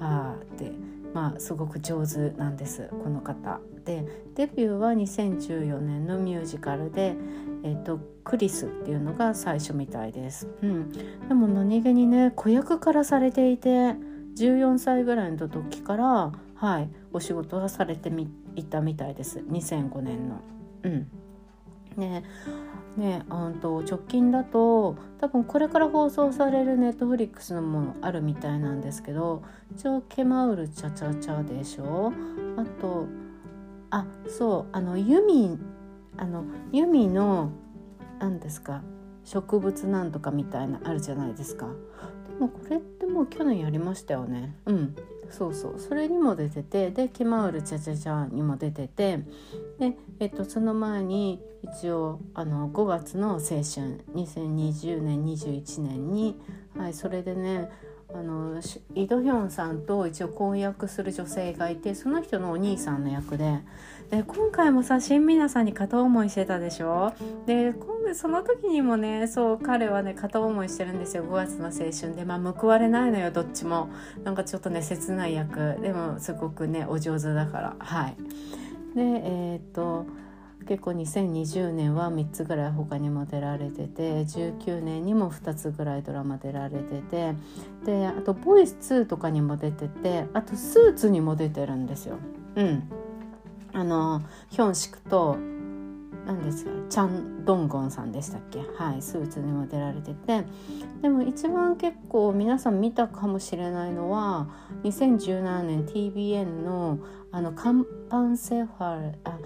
[0.00, 0.72] ああって
[1.14, 3.60] まあすごく上手なんですこの方。
[3.88, 7.16] でデビューは2014年のミュージカルで
[7.64, 10.46] 「えーと、クリス」っていうのが最初みたいです。
[10.62, 10.92] うん、
[11.26, 13.94] でも何気にね子役からされていて
[14.36, 20.40] 14歳ぐらいの時からはいお仕事はされてみいたみたいです2005年の。
[20.82, 21.06] うん
[21.96, 22.22] ね
[22.98, 29.42] ねあと直近だと多分これから放送されるネットフリックスのものあるみたいなんですけど
[29.74, 32.12] 一応「ケマウルチャチャチャ」でしょ？
[32.58, 33.06] あと
[33.90, 35.58] あそうあのユミ
[36.16, 37.50] あのユミの
[38.18, 38.82] 何ですか
[39.24, 41.68] 植物なんとかみたいなあるじゃないですか。
[42.28, 44.56] でもこれってもう去年やりましたよね。
[44.66, 44.96] うん。
[45.30, 45.78] そうそう。
[45.78, 49.18] それにも出ててで「ケマウルチャチャチャ」にも出てて
[49.78, 53.60] で、えっと、その前に一応あの5月の青春
[54.14, 56.40] 2020年21年に、
[56.76, 57.70] はい、それでね
[58.12, 58.60] あの
[58.94, 63.60] イ・ドヒョンさんと一応婚約する女性がいてその人のお兄さんの役で。
[64.10, 67.12] で今回もさ新皆さんに片思いしてたでしょ？
[67.44, 71.24] で今回その時にもねそう彼はね片思いしてるんですよ。
[71.24, 72.24] 5月の青春で。
[72.24, 73.90] まあ報われないのよどっちも。
[74.24, 75.78] なんかちょっとね切ない役。
[75.82, 77.76] でもすごくねお上手だから。
[77.78, 78.16] はい。
[78.94, 80.06] でえー、っと
[80.68, 87.34] 結構2020年は3つぐらい他にも出られてて19年にも2つぐらいドラマ出られてて
[87.86, 92.18] であと「ボイス2」とかにも出ててあと「スーツ」にも出てるんですよ。
[92.56, 92.82] うん、
[93.72, 95.38] あのヒョンシクと
[96.26, 98.58] 何ですかチャン・ドンゴンさんでしたっけ？
[98.76, 100.44] はいスーツにも出られてて。
[101.00, 104.48] でも一番結構皆さん見たかもしれないのは
[104.82, 106.98] 2017年 TBN の
[107.30, 109.38] あのカンパンセファルあ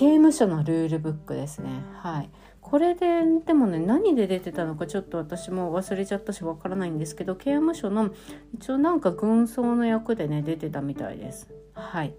[0.00, 1.68] 刑務所のルールブックですね。
[1.92, 2.30] はい。
[2.62, 8.08] これででもね何で出てたのかちょっと私も忘れちゃったしわからないんですけど刑務所の
[8.54, 11.50] 一応なんか軍曹の役でね出てたみたいです。
[11.74, 12.14] はい。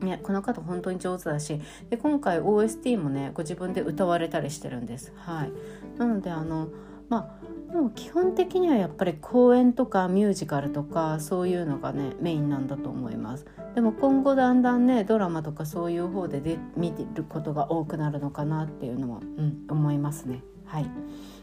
[0.00, 5.12] ね、この方本当に上手だしで今回 OST もねご自分で歌われたりしてるんです。
[5.18, 5.52] はい、
[5.98, 6.66] なのであの
[7.12, 13.46] まあでも基本的にはやっぱり公演とかミュージカルとかそういうのがねメインなんだと思います。
[13.74, 20.42] でも今後だんだんねドラマとかそういう方でで見てることが多くなるのかなっていうのも、うん、思いますね。
[20.64, 20.90] はい、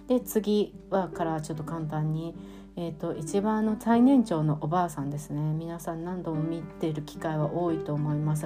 [0.08, 2.34] で次はからちょっと簡単に
[2.76, 8.46] えーと、一番の最年長のおばあさんですね皆さん何度も見てる機会は多いと思います。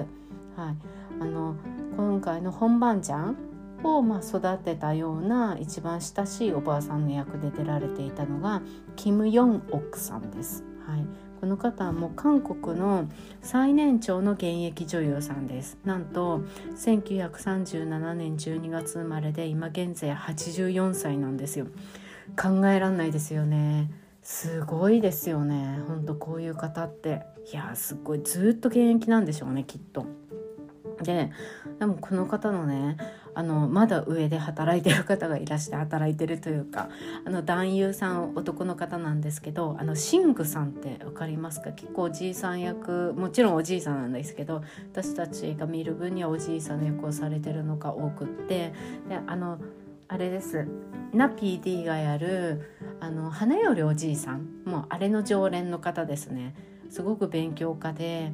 [0.56, 0.76] はい、
[1.20, 1.54] あの
[1.96, 3.53] 今回の本番ちゃん
[3.84, 8.62] をまあ育てたような一番親しいおばあさんの役で出られていたのが
[8.96, 10.64] キム・ヨンオクさんです。
[10.86, 11.06] はい、
[11.40, 13.08] この方はもう韓国の
[13.40, 15.78] 最年長の現役女優さんです。
[15.84, 16.40] なんと
[16.76, 21.66] 1937年12月生まれで今現在84歳なんですよ。
[22.40, 23.90] 考えらんないですよね。
[24.22, 25.80] すごいですよね。
[25.86, 27.22] ほんとこういう方って。
[27.52, 30.06] いやすっごいずっと現役なんでしょうねきっと。
[31.02, 31.30] で
[31.78, 32.96] でもこの方のね
[33.34, 36.88] あのまだ上で働いてる方がいらして働いてるというか
[37.24, 41.72] あの男優さん男の方なんですけどあのシングさんって分かりますか？
[41.72, 44.62] 結構おじいさん役もちろんおじいさんなんですけど
[44.92, 48.72] 私たちが見る分にはおじいさんの役をされてるのが多くって
[49.08, 49.58] であの
[50.06, 50.66] あれです。
[51.12, 56.54] ナ PD がやるあの花よりおじいさんもうあれの常連の方ですね。
[56.90, 58.32] すごく勉強家で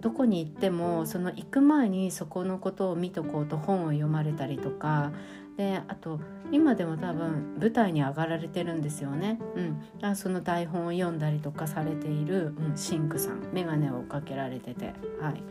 [0.00, 5.12] どこに行ってもその行く前にそこのことを見とこうと本を読まれたりとか。
[5.56, 6.20] であと
[6.52, 13.50] 今でも多分舞台に上がられてるんですよね、うん、だその台本を読んだりとかされている、うん、シンクさん。
[13.52, 15.42] 眼鏡をかけられてて、はい、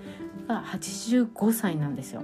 [0.47, 2.23] が85歳なんですよ。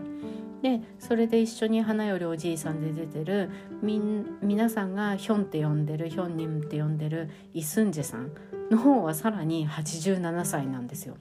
[0.64, 3.52] でそれで一緒に花よりおじいさんで出てる
[3.84, 8.32] みん皆さんがヒョンって呼んでるヒョンニムって呼んでるイスンジェさん
[8.72, 11.18] の方はさらに87歳なんですよ。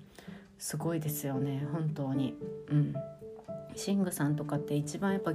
[0.65, 2.39] すごいですよね本当に。
[2.71, 2.95] うん
[3.77, 5.33] シングさんとかって一番やっぱ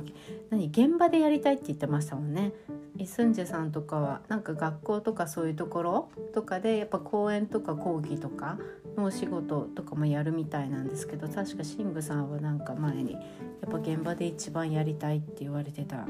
[0.50, 2.54] 何現場でやりたいって言ってましたもんね。
[2.98, 8.58] イスンジェさんとかはなんか学校とかそういうところとかでやっぱ講演とか講義とか
[8.96, 13.20] のお仕事とかもやるみたいなんですけど確かシングさんはなんか前にや
[13.68, 16.06] っぱ現場で一番やりたいって言われてた、は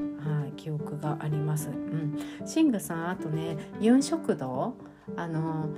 [0.48, 1.68] い、記憶があります。
[1.68, 2.16] うん、
[2.46, 4.76] シングさんあとねユン食堂
[5.16, 5.68] あの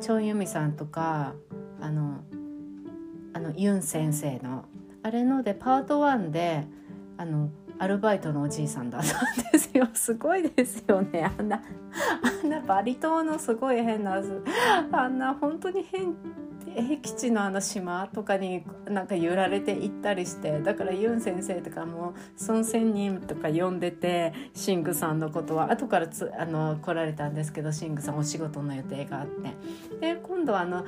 [0.00, 1.34] チョンユミさんとか
[1.80, 2.20] あの
[3.36, 4.64] あのユン先生の
[5.02, 6.64] あれのでパート1で
[7.18, 9.86] あのアルバイトのおじいさんだったんですよ。
[9.92, 11.30] すごいですよね。
[11.38, 11.60] あんな
[12.42, 14.22] あんなバリ島のすごい変な
[14.90, 16.14] あんな本当に変
[16.64, 20.60] 僻地のあの島とかになんか揺られて行ったりして。
[20.60, 22.14] だからユン先生とかも
[22.48, 25.70] 孫仙人とか呼んでてシングさんのことは。
[25.70, 29.50] 後からつあの来られたんですけどシングさんお仕事の予定があって。
[30.00, 30.86] で今度はあの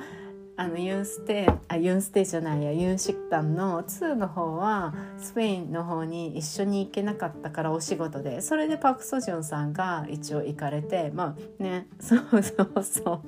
[0.59, 13.21] あのユンステあユンステじゃないやユンシクタンの2の方はスペインの方に一緒に行けなかったからお仕事でそれでパク・ソジョンさんが一応行かれてまあね そうそうそう。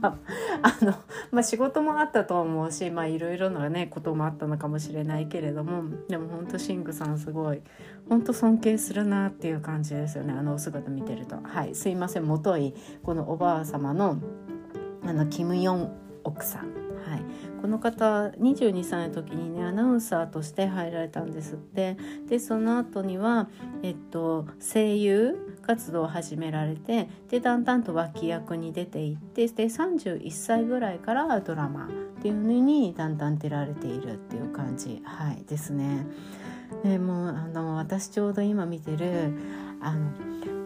[0.00, 0.18] ま
[0.62, 0.94] あ、あの
[1.30, 7.60] まあ、仕事もあったと思うしまあいろいろなねこともあったのかもしれないけれどもでも本当シングさんすごい
[8.08, 14.16] 本当尊敬するなっていう感じですよねあのお姿見てるとはいすいませんもといこのおばあ様の
[15.02, 17.22] あのキム・ヨン奥さん、はい、
[17.60, 21.96] この方22歳の時にねアナウンサーとして入られたんですって。
[22.28, 23.48] でその後には、
[23.82, 31.88] えっと、声優活動を始められてでだんだんと脇役に出ていってで31歳ぐらいからドラマっ
[32.22, 36.06] ていうのにだんだん出られているっていう感じ、はい、ですね。
[36.82, 39.32] でもあの私ちょうど今見てる
[39.80, 40.10] あの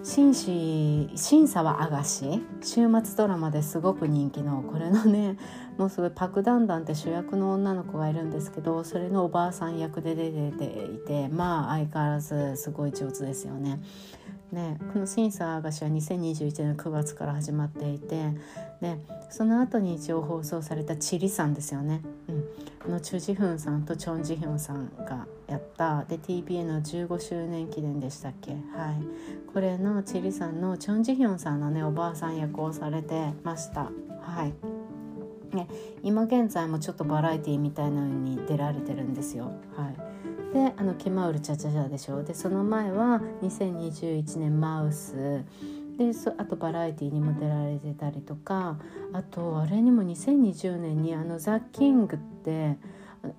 [0.03, 5.37] 紳士審査はあがし週末ドラマですごく人気のこれのね
[5.77, 13.81] もうすごいパク・ダンダンって主役の女の子がいるんですけどそれのおばあさん役で出ていてまあ相変わらずすごい上手ですよね。
[14.53, 18.33] ね、この審査がしは2021年の9月から始まっていて
[18.81, 22.01] でその後に一応放送された「チリさん」ですよね、
[22.87, 26.05] うん、のチュ・ジフンさんとチョン・ジヒョンさんがやった。
[26.05, 28.53] で TBA の15周年記念でしたっけ。
[28.53, 28.63] はい。
[29.53, 33.91] これのチリさんのチョン・ジヒョンさんのねおばあさん役をされてました。
[34.21, 34.55] はい。
[35.55, 35.67] ね、
[36.03, 39.53] 今現在もちょっとバラエティーみたいなのに出られてるんですよ。
[39.75, 39.97] はい、
[40.53, 42.23] であのケマウルチャチャチャでしょ？
[42.23, 45.45] でその前は2021年マウス。
[45.99, 48.79] であとバラエティーにも出られてたりとか
[49.13, 52.79] あとあれにも2020年にあのザ・キングって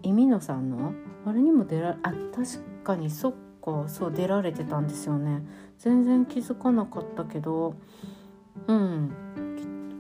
[0.03, 0.93] イミノさんの？
[1.26, 3.34] あれにも出られあ確かにそっ
[3.64, 5.41] かそう出られてたんですよね。
[5.78, 7.76] 全然気づかなかったけど
[8.68, 9.12] うん。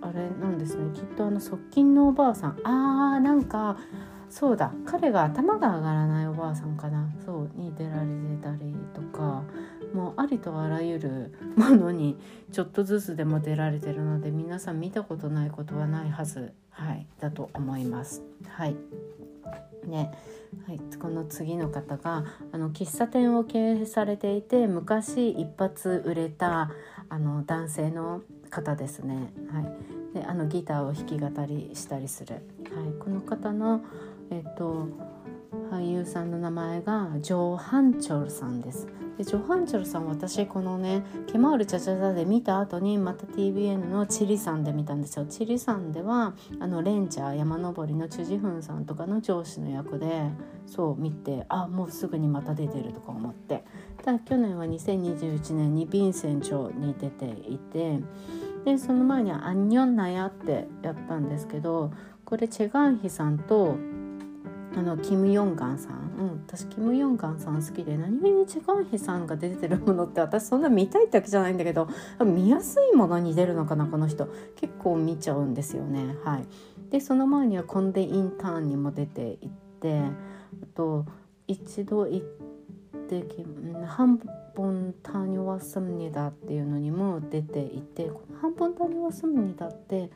[0.01, 0.93] あれなんですね。
[0.93, 2.59] きっとあの側近のおばあさん。
[2.63, 3.77] あーなんか
[4.29, 4.71] そうだ。
[4.85, 7.09] 彼が頭が上がらないおばあさんかな。
[7.25, 9.43] そうに出られてたりとか。
[9.93, 12.17] もうありとあらゆるものに
[12.51, 18.21] ちょっとずつでも出られてるので皆さん見たことないことはないはず、はい、だと思います。
[18.47, 18.75] はい。
[19.85, 20.11] ね。
[20.65, 26.71] はい、この次の方があの喫茶店を経営されていて昔一発売れた
[27.07, 29.31] あの男性の方ですね。
[29.51, 32.43] はい、であのギターを弾き語りしたりする、はい、
[32.99, 33.81] この方の、
[34.31, 34.87] えっと、
[35.71, 38.87] 俳優さんの名前がジョー・ハンチョルさんです。
[39.17, 45.25] でジョー・ハンチョルさん私このね「ケマールチャチャチャ」で見た後にまた TBN のチリさんで見たんですよ。
[45.25, 50.31] チリさんではあのレンチャー山登りのチュジフンさんとかの上司の役で
[50.65, 53.65] そう見てあもうすぐにまた出てるとか思って
[54.03, 57.99] ただ去年は2021年にヴィンセンチョに出ていて
[58.63, 61.91] でその前には「アンニョンナヤ」ってやったんですけど
[62.23, 63.75] これチェガンヒさんと
[64.75, 71.87] あのキム・ヨンガンさん、うん、私キム・ヨンガンさん好きで何気にチェガンヒさんが出てるものって私そんな見たいってわけじゃないんだけど
[72.23, 74.27] 見やすいものに出るのかなこの人。
[74.55, 76.15] 結構見ちゃうんですよね。
[76.23, 76.45] はい。
[76.91, 79.49] でその前にはコンデ・インターンにも出ていっ
[79.79, 80.11] てあ
[80.75, 81.05] と
[81.47, 82.25] 一度行っ
[83.07, 83.25] て
[83.87, 84.19] 半
[84.55, 90.09] 本タニワスムニダっていうのにも出ていてこの半本タニワスムニダって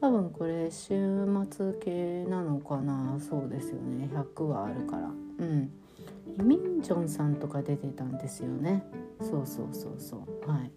[0.00, 3.18] 多分これ週末系なのかな。
[3.20, 4.08] そうですよね。
[4.12, 5.08] 100はあるから。
[5.08, 5.70] うん。
[6.38, 8.84] イミンジョンさんとか出てたんですよね。
[9.20, 10.50] そうそうそうそう。
[10.50, 10.70] はい。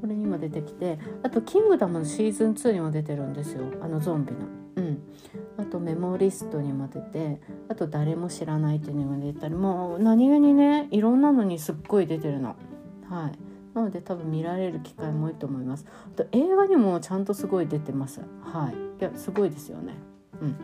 [0.00, 3.64] これにも出てきてあと「キングダム」のシーズン2にも出てるんですよ。
[3.80, 4.38] あのゾンビの。
[4.76, 5.02] うん。
[5.56, 9.54] あと「メモリスト」にも出てあと「誰も知らない」っていうのが出たり。
[9.54, 12.56] もう何気にねいろんなのにすっごい出てるの。
[13.08, 13.51] はい。
[13.74, 15.86] なので多分見られる機会も多いと思います。
[16.14, 18.20] あと映画にもちゃんとすごい出てます。
[18.42, 18.74] はい。
[19.00, 19.94] いやすごいですよね。
[20.40, 20.56] うん。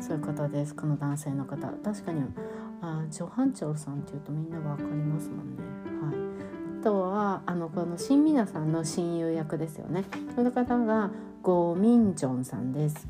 [0.00, 0.74] そういう方です。
[0.74, 1.68] この男性の方。
[1.68, 2.22] 確かに
[2.80, 5.62] あジョハンチョルさんっていうとみんなわかりますもんね。
[6.00, 6.80] はい。
[6.80, 10.04] あとはあのこの新皆さんの親友役ですよね。
[10.36, 11.10] この方が
[11.42, 13.08] ゴ・ミンジョンさんです。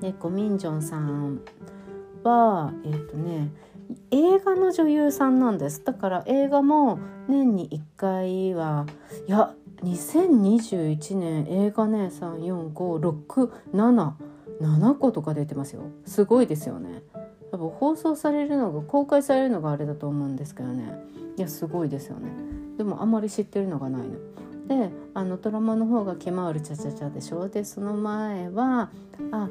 [0.00, 1.40] でゴ・ミンジョンさん
[2.22, 3.50] はえっ、ー、とね
[4.10, 5.84] 映画の女優さんなんです。
[5.84, 8.86] だから映画も年に1回は
[9.26, 15.82] いや2021年映画ね34567個とか出てますよ。
[16.04, 17.02] すごいですよね。
[17.50, 20.92] 多分放送されるのが公開されるのがあれだと思うんですけどね。
[21.36, 22.30] いやすごいですよね。
[22.76, 24.16] でもあまり知ってるのがないの。
[24.68, 27.48] であのドラマの方が「ケマールチャチャチャ」でしょ。
[27.48, 28.90] でその前は
[29.30, 29.48] あ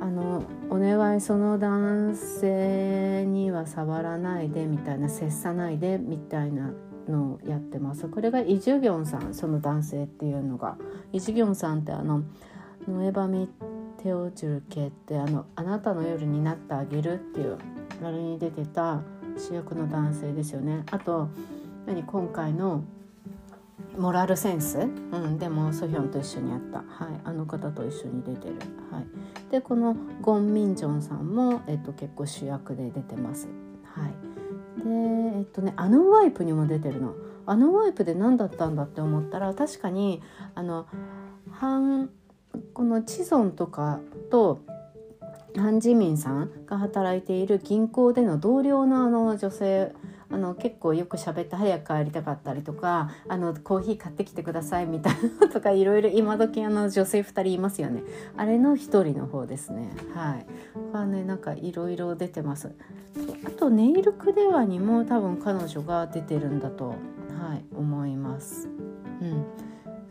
[0.00, 6.72] あのお願いその男性には触らないでみたいな接さないでみたいな
[7.08, 8.08] のをやってます。
[8.08, 10.76] これがイ・ジュギョンさんその男性っていうのが
[11.12, 12.22] イ・ジュギョンさんってあの
[12.88, 13.48] 「ノエバミ
[13.98, 17.56] テオチュルケ」ってあの「あなたの夜になってあげる」っていう
[18.02, 19.02] あれに出てた
[19.36, 20.84] 主役の男性ですよね。
[20.90, 21.28] あと
[21.86, 22.82] 何今回の
[23.98, 28.56] モラルセンス、うん、でもソヒョンと一緒にやった、はい、あの方と一緒に出てる、
[28.90, 29.06] はい、
[29.50, 33.48] でこのゴン・ミンジョンさんも、えっと、結構主役で出てます。
[33.84, 34.90] はい、で
[35.38, 37.14] えっとねあのワイプにも出てるの。
[37.48, 40.20] あのワイプで何だったんだって思ったら確かに
[40.56, 40.86] あの
[41.52, 42.10] ハン
[42.74, 44.62] このチゾンとかと
[45.56, 49.92] ハン・ジミンさんが働いている銀行での同僚のあの女性
[50.30, 58.02] あの結構よく喋って早く帰りたかったりとかあのコーヒー買ってきてくださいみたいな とかいろいろ今時あの女性2人いますよね。
[58.36, 59.90] あれの1人の方ですね。
[60.14, 60.46] はい。
[60.92, 62.72] はねなんかいろいろ出てます。
[63.46, 66.94] あとネイルクデワにも多分彼女が出てるんだとは
[67.54, 68.68] い思います。
[69.20, 69.44] うん。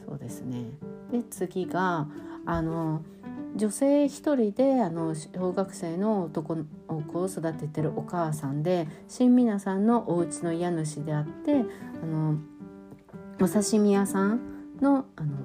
[0.07, 0.65] そうですね。
[1.11, 2.07] で次が
[2.45, 3.01] あの
[3.55, 6.65] 女性一人であの小学生の男の
[7.07, 11.63] 子を育ててるお母さんで新皆さんのお家の家主であって
[12.03, 12.35] あの
[13.39, 14.41] お刺身屋さん
[14.81, 15.37] のあの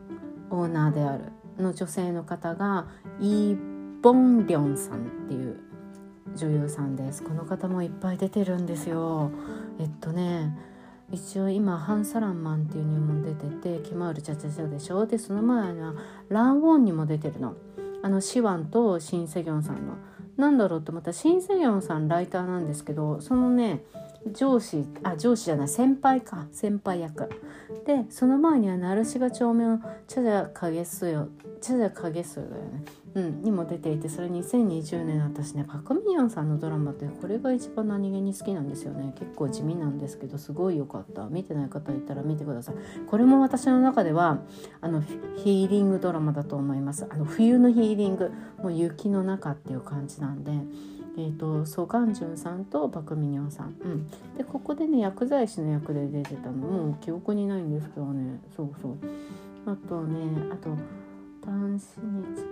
[0.51, 1.27] オーナーである
[1.59, 2.89] の女性の方が
[3.21, 5.61] イー・ボンリョンさんっていう
[6.35, 7.23] 女優さんです。
[7.23, 9.31] この方もいっぱい出てるんですよ。
[9.79, 10.57] えっとね
[11.13, 15.07] 一応今ハン・サランマンっていうにも出ててキマールチャチャチャでしょ？
[15.07, 15.95] でその前は
[16.29, 17.57] ランウォンにも出てるの。
[18.03, 19.95] あのシワンとシン・セギョンさんの。
[20.37, 23.83] なんだろうと思ったらシン・セギョンさんライターなんですけどそのね
[24.33, 26.47] 上司あ上司じゃない先輩か。
[26.53, 27.29] 先輩役。
[27.85, 31.29] でその前にはナルシガ長面チャジャ影すよ。
[31.61, 32.85] チャジャ影すよだよね。
[33.15, 39.13] うんにも出ていてそれ2020年私ねパク・ミヨンさんのドラマってこれが一番何気に好きなんですよね。
[39.19, 41.27] 結構地味なんですけどすごい良かった。
[41.29, 42.75] 見てない方いたら見てください。
[43.07, 44.39] これも私の中では
[44.81, 47.07] あのヒーリングドラマだと思います。
[47.11, 48.31] あの冬のヒーリング。
[48.63, 50.53] もう雪の中っていう感じなんで
[51.21, 58.41] えーと、ソガンジュンさんとパク・ミニョンさん、うん、でここでね薬剤師の役で出てたのもう記憶にないんですけどね。
[58.57, 58.97] そうそう。
[59.67, 60.19] あとね
[60.51, 60.71] あと
[61.51, 61.81] 単身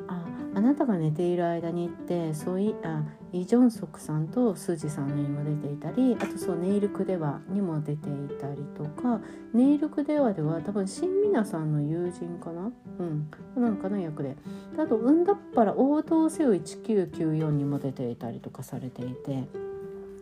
[0.09, 9.21] ああなたが寝ている間にってそういあイ・ジョンソクさんとスージさんにも出ていたりあとそうネイルクデワにも出ていたりとか
[9.55, 12.73] ネイルクデワでは多分新皆さんの友人かな？
[12.99, 13.31] うん。
[13.57, 14.37] なんかの役で。
[14.77, 19.45] あとうんだっぱら応答せよ1994にも出ていたりとかされていて。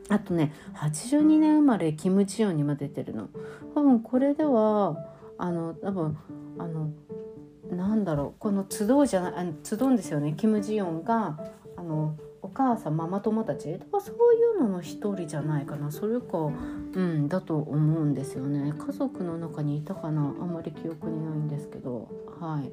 [0.09, 3.31] あとね82年生まれキム・ジヨンにも出てるの。
[3.75, 4.97] 多分これでは
[5.39, 6.19] あの多分
[6.59, 6.91] あの
[7.71, 10.35] なんだろうこの集うじゃないあの集うんですよね。
[10.37, 11.39] キム・ジヨンが
[11.77, 15.91] あのお母さんママ友たちとかそういうのの一人じゃないかな。
[15.91, 18.73] それかうんだと思うんですよね。
[18.73, 20.23] 家族の中にいたかな。
[20.23, 22.09] あんまり記憶にないんですけど。
[22.41, 22.71] はい。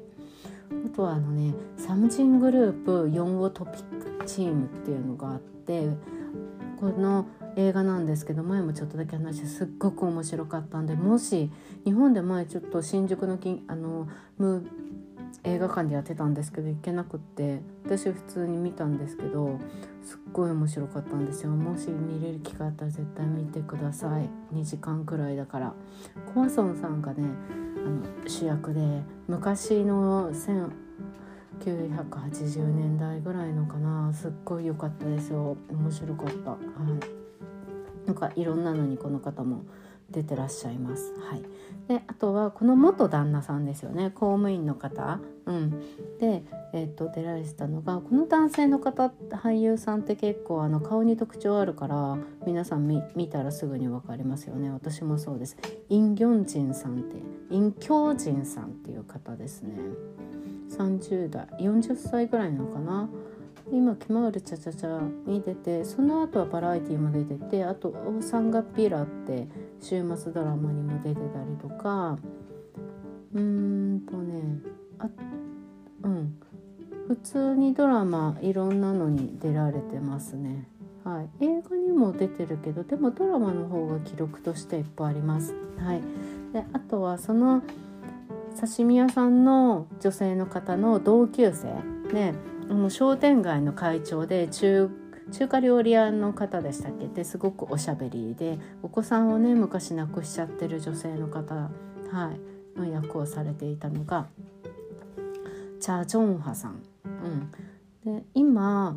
[0.86, 5.88] あとはあのねサムジングループ4号トピックチームっていうのがあって
[6.80, 7.26] この
[7.56, 11.50] 映画なんですけど前もちょっとだけ話してすっごく面白かったんでもし
[11.84, 14.66] 日本で前ちょっと新宿のきあのム
[15.42, 19.58] 映画館でやってたんですけど行けなくって私普通に見たんですけど
[20.02, 21.50] すっごい面白かったんですよ。
[21.50, 24.30] もし見れる機会あったら絶対見てください。
[24.54, 25.74] 2時間くらいだから。
[26.34, 27.28] コアソンさんがね
[27.84, 34.12] あの主役で昔の1980年代ぐらいのかな。
[34.12, 35.56] すっごい良かったですよ。
[35.70, 36.52] 面白かった。
[36.52, 37.23] はい
[38.06, 39.64] なんかいろんなのにこの方も
[40.10, 41.12] 出てらっしゃいます。
[41.30, 41.42] はい、
[41.88, 45.70] であとはこの元旦那さんですよね公務員の方、うん、
[46.18, 55.56] で、えーと、出られてたのがこの男性の方俳優さんって結構あの顔に特徴あるから皆さん見見たらすぐに分かりますよね私もそうです。
[55.88, 57.16] イン・ギョンジンさんって
[57.50, 59.74] イン・キョウジンさんっていう方ですね。
[60.70, 63.08] 30代40歳ぐらいなのかな。
[63.72, 69.48] 今「決まるチャチャチャ」に出てその後はバラエティーも出ててあと「オーサンガピラ」って
[69.80, 72.18] 週末ドラマにも出てたりとか。
[73.34, 74.60] うーんとね
[74.98, 75.08] あ
[76.04, 76.34] うん。
[77.08, 80.68] 普通にドラマいろんなのに出られてますね。
[81.04, 85.54] はい、映画にも出てるけどでもドラマの方が記録としていっぱいあります。
[85.76, 86.00] はい、
[86.54, 87.62] であとはその
[88.58, 91.66] 刺身屋さんの女性の方の同級生
[92.14, 92.34] ね。
[92.68, 94.90] もう商店街の会長で中
[95.32, 97.06] 中華料理屋の方でしたっけ？
[97.08, 101.70] ですごくおしゃべりでお子さんをね昔亡くしちゃってる女性の方、は
[102.76, 104.26] い、の役をされていたのが
[105.80, 106.82] チャ・ジョンハさん。
[107.04, 107.50] うん
[108.04, 108.96] で今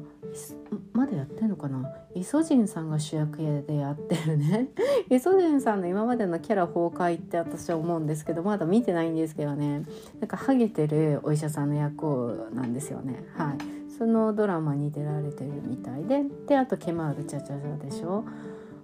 [0.92, 1.90] まだやってんのかな？
[2.14, 4.68] イソジンさんが主役でやってるね。
[5.10, 9.84] イソジンさんの今までのキャラ崩壊って私は思うんですけどまだ見てないんですけどね。
[10.20, 13.24] なんかハゲてるお医者さんの役なんですよね。
[13.36, 13.58] はい。
[13.98, 16.26] そのドラマに出られてるみたいで。
[16.46, 18.26] であと「ケマールチャチャチャ」でしょ。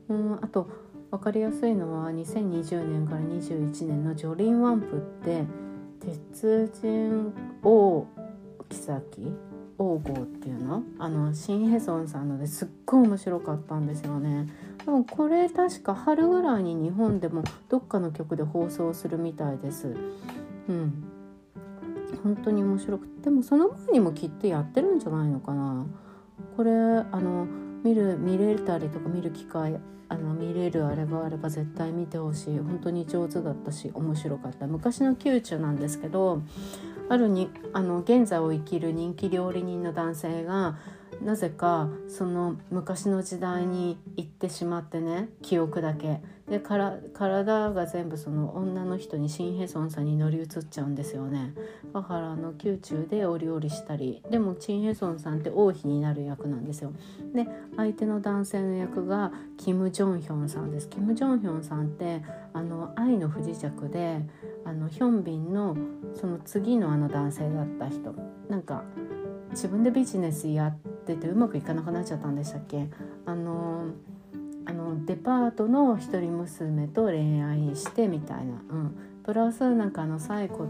[0.07, 0.67] うんあと
[1.11, 5.45] 分かりやすいのは2020年から21年の「ジョリン・ワンプ」って
[5.99, 8.05] 鉄人王
[8.69, 9.52] 妃
[9.83, 10.83] 王号っていうの？
[10.99, 14.47] あのシン・ヘソンさんのですっごい面白かったんですよね。
[14.85, 19.95] でもこれ確か春ぐらいに日本でもどっかの曲で放送するみたいです。
[20.69, 21.03] うん。
[22.23, 23.23] 本当に面白くて。
[23.23, 25.85] でもその前にもきっとやってるんじゃないのかな。
[26.57, 27.47] これあの
[27.83, 29.79] 見る見れたりとか見る機会
[30.09, 32.59] あの見れるあれがあれば絶対見てほしい。
[32.59, 34.67] 本当に上手だったし面白かった。
[34.67, 36.41] 昔の宮中なんですけど
[37.13, 40.79] あるにあの現在を生きる人気料理人の男性が
[41.21, 46.21] なぜかその昔の時代に行ってしまってね記憶だけ。
[46.49, 51.53] でから体が全部その女の人にシン・ヘソンさんに乗り移っちゃうんですよね。
[51.93, 56.91] だからあの宮中でお料理したりでもチン・ヘソンさんって王妃になる役なんですよ。
[57.33, 57.47] で
[57.77, 60.89] 相手の男性の役がキム・ジョンヒョンさんです。
[60.89, 64.21] キム・ジョンヒョンさんってあの愛の不時着で
[64.65, 65.77] あのヒョンビンの
[66.13, 68.13] その次のあの男性だった人。
[68.49, 68.83] なんか
[69.53, 72.89] 自分でビジネスやっててうまくいかなくなっちゃったんでしたっけ？
[73.25, 73.85] あの
[74.65, 80.67] あのデパートの一人娘と恋愛してみたいな、うん、プラスなんかあのサイコ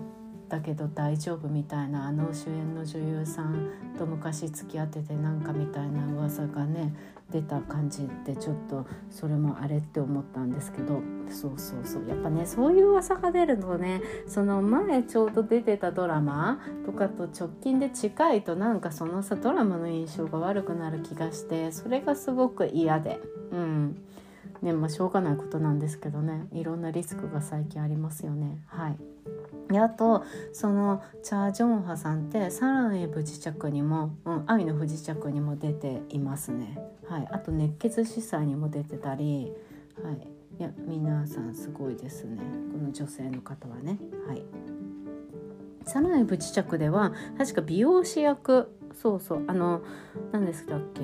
[0.49, 2.07] だけど大丈夫みたいな。
[2.07, 6.93] あの主演の女優さんと昔付き合っててなんかみたいな噂がね
[7.33, 11.01] 出た感じってちょっとそれもあれって思ったんですけど。
[11.29, 12.07] そうそうそう。
[12.07, 23.19] やっぱねそういう噂が出るのねその前ちょうど出てたドラマとかと直近で近いとなんかそのさドラマの印象が悪くなる気がしてそれがすごく嫌で。
[23.51, 23.97] うん。
[24.61, 26.47] ねまあしょうがないことなんですけどね。
[26.51, 28.59] いろんなリスクが最近ありますよね。
[28.67, 28.97] はい。
[29.73, 36.77] であとそのチャ・ジョンハさんって「サランへ不時着」にも「うん、愛の不時着」にも出ていますね。
[37.07, 39.51] はい、あと「熱血司祭」にも出てたり、
[40.03, 40.27] はい、
[40.59, 42.37] いや皆さんすごいですね
[42.71, 43.97] この女性の方はね。
[44.27, 44.43] はい
[45.85, 49.81] サランへ不時着では確か美容師役そうそうあの
[50.31, 51.01] 何ですかっけ？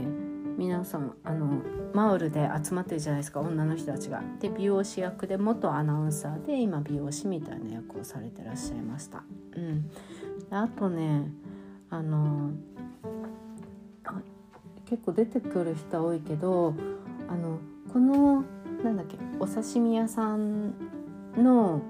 [0.60, 1.62] 皆さんあの
[1.94, 4.22] マウルで集まってるじゃないですか女の人たちが。
[4.42, 9.24] で美容師役で元アナウンサーで今美容師みたいな役をされてらっしゃいました。
[9.56, 9.90] うん、
[10.52, 11.32] あとね
[11.90, 12.52] あの
[14.86, 16.76] 結構出てくる人多いけど
[17.30, 17.60] あの
[17.94, 18.44] この
[18.84, 20.74] なんだっけお刺身屋さん
[21.38, 21.82] の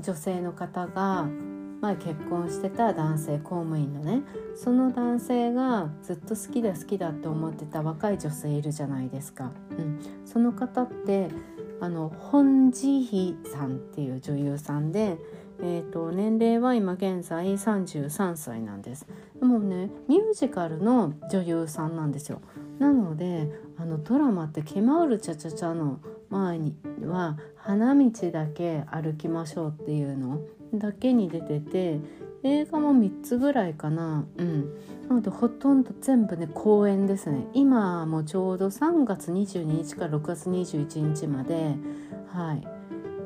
[0.00, 1.28] 女性の方が
[1.80, 4.22] 前結婚してた男性公務員のね
[4.54, 9.52] その男性がずっと好きだ好きだって思ってた若い女性いるじゃないですか。
[9.70, 11.28] うん、その方って
[11.80, 15.16] あの本ジヒさんっていう女優さんで、
[15.62, 19.06] えーと、年齢は今現在33歳なんです。
[19.38, 22.42] でもねミュージカルの女優さんなんですよ。
[22.78, 30.40] なのであのドラマって「ケマウルチャチャチャ」の前には「花道だけ歩きましょう」っていうの
[30.74, 32.00] だけに出てて
[32.42, 34.26] 映画も3つぐらいかな。
[34.36, 34.74] うん。
[35.08, 37.46] なのでほとんど全部ね公演ですね。
[37.52, 41.74] 今もちょうど3月22日から6月21日まで
[42.32, 42.66] はい。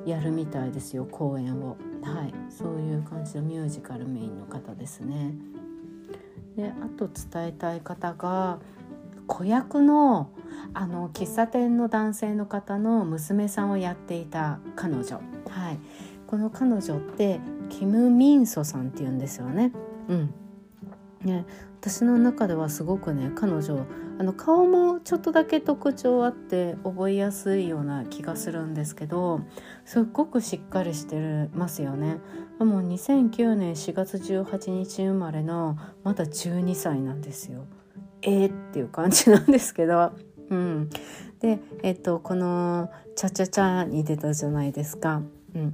[0.09, 1.77] やるみたいですよ公演を。
[2.03, 2.35] はい。
[2.51, 5.35] そういう感じのミュージカルメインの方ですね。
[6.57, 8.59] であと伝えたい方が
[9.27, 10.31] 子役の
[10.73, 15.21] あの喫茶店の男性の方の娘さんをやっていた彼女。
[15.49, 15.79] はい。
[16.27, 19.73] この彼女ってキム・ミンソさんっていうんですよね。
[20.09, 20.35] うん
[21.25, 21.47] ね、
[21.81, 23.87] 私の中ではすごくね彼女
[24.19, 29.41] あの顔もちょっとだけ特徴あって覚えやすいような気がするんですけど
[29.85, 32.19] すっごくしっかりしてますよね。
[32.59, 37.65] もう2009年4月18日生まれのまだ12歳なんですよ。
[38.23, 40.13] えー、っていう感じなんですけど。
[40.51, 40.91] うん、
[41.41, 45.23] で、えっと、この「チャチャチャ」に出たじゃないですか。
[45.55, 45.71] うん、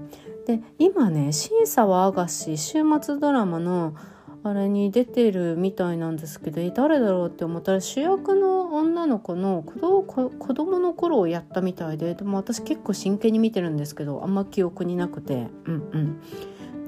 [0.47, 3.95] で今ね審査はアガシ週末ドラマの
[4.43, 15.49] あれに出てるみたいなんですけど誰だろうって思ったら主役の女の子の子供子供の頃をやったみたいででも私結構真剣に見てるんですけどあんま記憶になくて。
[15.67, 16.21] うんうん。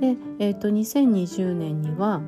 [0.02, 2.20] で、えーと、2020年には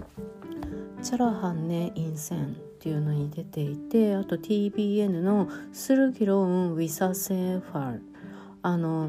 [1.02, 8.02] 「チャラハンネ・インセン」っていうのに出ていてあと TBN の「スルギロウン・ウィサセーファル」
[8.60, 9.08] あの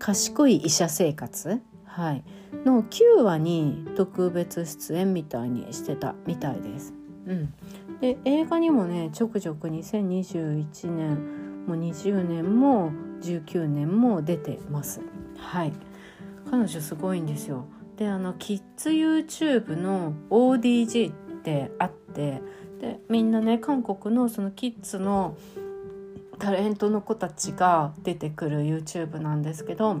[0.00, 2.24] 賢い医者生活、はい、
[2.64, 6.94] の9話に特別出演みたいにしてたみたいです。
[7.26, 7.54] うん、
[8.00, 15.02] で映画にもねちょくちょく2021年も20年も19年も出てます。
[15.36, 15.72] はい
[16.50, 17.66] 彼女すごいんですよ。
[17.96, 22.40] であのキッズ YouTube の ODG ってあって
[22.80, 25.36] でみんなね韓国のそのキッズの
[26.40, 29.98] タレントの子たちが出てくる YouTube なんですけど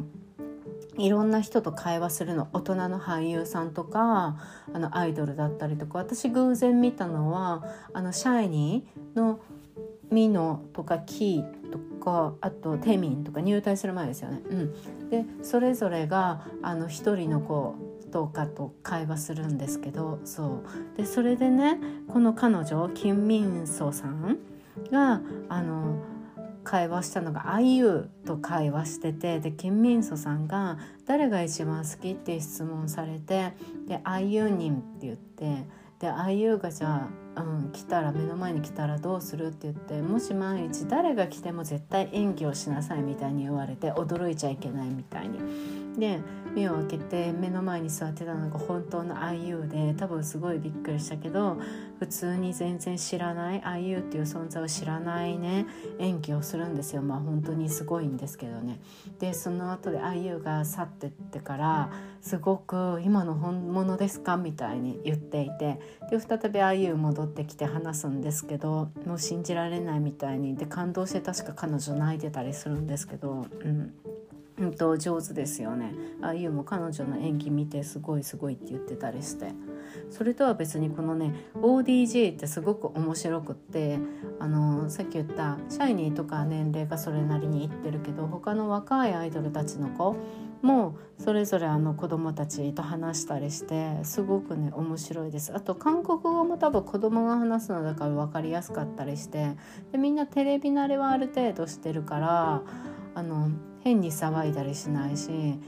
[0.96, 4.36] いろんな人と会話するの大人の俳優さんとか
[4.72, 9.40] あのアイドルだったりとか私偶然見たのはあのシャイニーの
[10.10, 14.40] ミノとかキーとかあとテミンとか入隊する前ですよね。
[14.50, 17.76] うん、でそれぞれがあの一人の子
[18.10, 21.78] とかと会話するんですけどそうでそれでね
[22.08, 24.38] この彼女キン・ミンソさん
[24.90, 25.96] があの
[26.70, 33.54] 会話したのが「あいう」と会話しててで金民祖さんが「誰が一番好き?」って質問されて
[33.88, 35.66] 「であゆにん」って言って
[35.98, 45.40] であいうがじゃあ、うん、来たら目の前に来たらどうするって言ってもし万一誰が来ても絶対演技をしなさいみたいに言われて驚いちゃいけないみたいに。
[45.98, 46.20] で
[46.54, 51.58] 目を開けて目の前に座ってたのが本当の IU で多分すごいびっくりしたけど
[51.98, 55.66] 普通に全然知らない IU っていう存在を知らないね
[55.98, 57.02] 演技をするんですよ。
[57.02, 58.80] まあ本当にすごいんですけどね。
[59.18, 61.90] でその後で IU が去ってってから
[62.20, 65.78] すごく今の本物ですかみたいに言っていて
[66.10, 70.56] で再び IU 戻ってきて話すんですけどもう信じられないみたいに。
[70.56, 73.94] で感動して確か彼女泣いてたりするんですけどうん。
[74.60, 75.94] うんと上手ですよね。
[76.20, 79.52] あゆうも彼女の演技見てすごいすごいって言ってたりして。
[80.10, 83.98] それとは別にこのね ODJ ってすごく面白くって
[84.38, 90.16] あのさっき言ったシャイニーとか年齢がそれなりにいってるけど他の若いアイドルたちの子
[90.62, 95.54] もそれぞれあの子供たちと話したりしてすごくね面白いです。
[95.54, 99.56] あと韓国語も多分子供が話すのだから分かりやすかったりして
[99.92, 102.62] でみんなテレビ慣れはある程度してるから
[103.14, 103.50] あの
[103.80, 105.58] 変に騒いだりしないし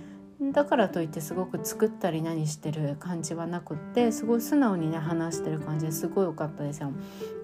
[0.50, 6.90] だからといってすごく作ったり何してる感じはなくってすごい素直にね話してる感じですごい良かったですよ。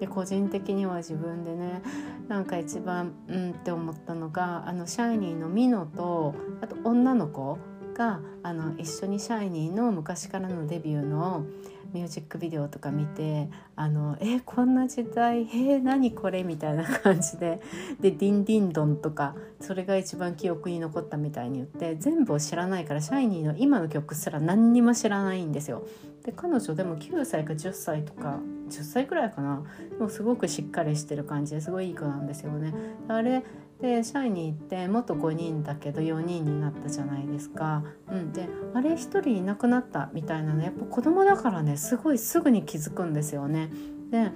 [0.01, 1.81] で個人的には自分でね
[2.27, 7.57] なんか一番うんって思ったのがあのシャイニーのミノとあと女の子
[7.93, 11.45] があの一緒にシャイニーの昔からのデビューの
[11.93, 17.61] ミュージックビデオとか見てあのえこんな時代へえ、何これみたいな感じで
[17.99, 25.83] で「ディンディンドン」とかそれが一番記憶に残ったみたいに言って全部を知らないからシャイニーの今の曲すら何にも知らないんですよ。
[26.23, 29.63] で彼女でも9歳か10歳とか10歳くらいかな
[29.99, 32.73] もうすごくしっかりしてる感じですごいいい子なんですよね。
[33.07, 33.43] あれ
[33.81, 37.83] で社員に行って元5人だけど4人になったじゃないですか。
[38.11, 43.69] うん、であれ1人いなくなったみたいなねやっぱ子供だからねすごいすぐに気づくんですよね。
[44.11, 44.31] で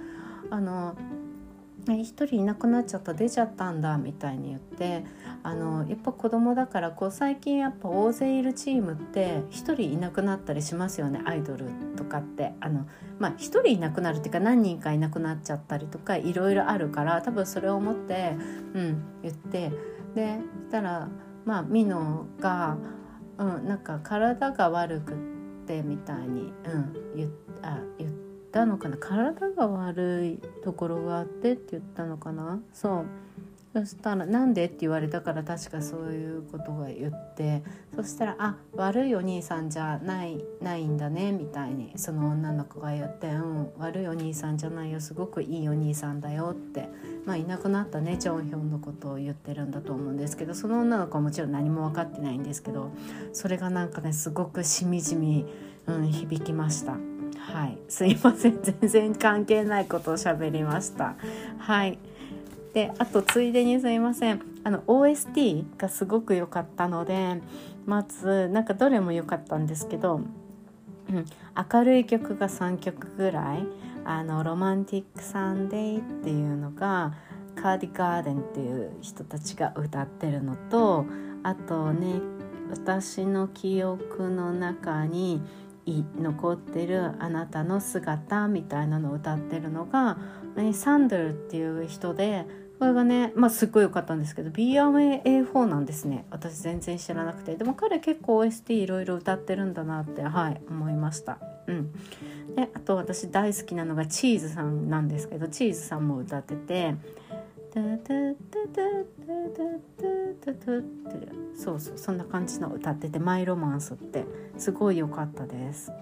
[0.50, 0.96] あの
[1.92, 3.14] 1人いなくなっちゃった。
[3.14, 5.04] 出ちゃったんだみたいに言って
[5.42, 11.66] あのやっぱ子供だからこう最近やっぱ大勢いるチームって1人いなくなったりしますよねアイドル
[11.96, 12.54] とかって。
[12.60, 12.86] あの、
[13.18, 18.36] まあ、1人いなくなるっていうか何人かいなくなっちゃったりとかいろいろあるから多分それを思って、
[18.74, 19.70] うん、言って。
[20.14, 21.08] でしたら
[21.44, 22.76] まあミノが、
[23.38, 25.16] うん、なんか体が悪くっ
[25.66, 27.30] てみたいに、うん、言
[27.62, 28.23] あ言っ
[28.54, 28.96] たのかな？
[28.96, 32.60] 体が悪いところがあってって言ったのかな？
[32.72, 33.04] そう。
[33.74, 37.64] そしたら「なんで?」って言われたから確かそういうことが言って
[37.96, 46.88] そしたら「あ悪いお兄さんじゃないないんだね」みたいにその女の子が言って「うん悪いお兄さんじゃないよすごくいいお兄さんだよ」って
[47.26, 52.92] まあいなくなったねチョンヒョンのことを言ってるんだと思うんですけどその女の子はもちろん何も分かってないんですけど
[53.32, 55.46] それがなんかねすごくしみじみ、
[55.88, 56.96] うん、響きました。
[57.52, 58.62] はい、すいません。
[58.62, 61.14] 全然関係ないことを喋りました。
[61.58, 61.98] はい。
[62.72, 64.40] であとついでにすいません。
[64.64, 67.40] あの OST がすごく良かったので
[67.86, 71.26] まずなんかどれも良かったんですけど、うん、
[71.72, 73.66] 明るい曲が3曲ぐらい
[74.04, 77.14] 「あのロマンティック・サンデー」っていうのが
[77.54, 81.04] カーディガーデンっていう人たちが歌ってるのと
[81.42, 82.20] あとね
[82.70, 85.42] 私の記憶の中に
[85.86, 90.18] 残ってるあなたの姿みたいなのを歌ってるのが、
[90.56, 92.46] ね、サンドルっていう人で
[92.78, 96.26] これがねまあすっごい良かったんですけど BMA4 なんですね。
[96.30, 97.56] 私全然知らなくて。
[97.56, 101.38] でも彼結構 OST いろいろ歌ってるんだなってはい思いました。
[101.66, 101.92] うん。
[102.56, 106.96] であと私大好きなのがチーズさんなんですけどチーズさんも歌ってて
[111.56, 114.24] そうそうそんな感じの歌ってて「マイ・ロマンス」って
[114.56, 115.92] すごい良かったです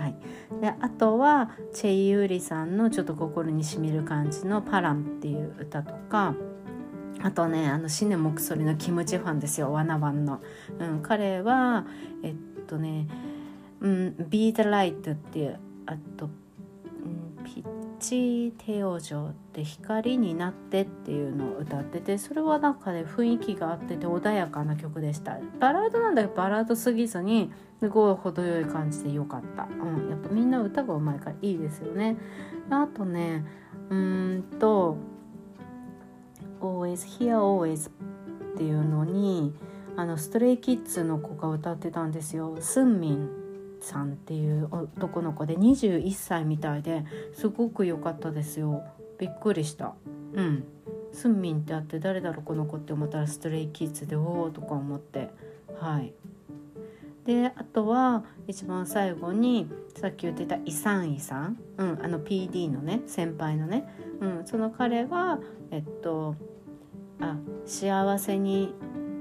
[0.00, 0.14] はい、
[0.60, 6.34] であとはチェイ・ユーリさんのちょっと心にしみる感じの「パラン」っていう歌とか
[7.22, 10.40] あとねあのシネモクソリのキムチファンですよワナワンの、
[10.78, 11.86] うん、彼は
[12.22, 12.34] えっ
[12.66, 13.08] とね
[13.80, 16.30] 「うん、Be the Light」っていうあと
[17.44, 25.38] ピッチ帝王城って光になってっていうのを歌っててそれはなんかね雰囲気があってて穏やかな曲でした。
[25.58, 32.16] バラードなんだけどバラードすぎずにすごい程よい感じで良かった、うん、やっぱみんな歌がうまいからいいですよね。
[32.70, 33.44] あとね
[33.88, 34.96] うんと
[36.60, 37.90] 「Always Here Always」
[38.54, 39.54] っていうのに
[39.96, 42.56] あのストレイキッズの子が歌ってたんですよ。
[42.60, 43.39] スンミン。
[43.80, 48.84] さんっていう男の子で21歳みたいですごく良かったですよ。
[49.18, 49.94] びっくりした。
[50.34, 50.64] うん。
[51.12, 55.30] スンミンってあって誰だろうこの子って思ったらストレイキッズでおおとか思って。
[55.80, 56.12] はい。
[57.24, 59.70] であとは一番最後に
[60.00, 63.86] さっき言ってたイサンイさん、うん、あの PD のね先輩のね、
[64.20, 65.38] うん、その彼は
[65.70, 66.34] えっと
[67.20, 67.36] あ
[67.66, 68.74] 幸せに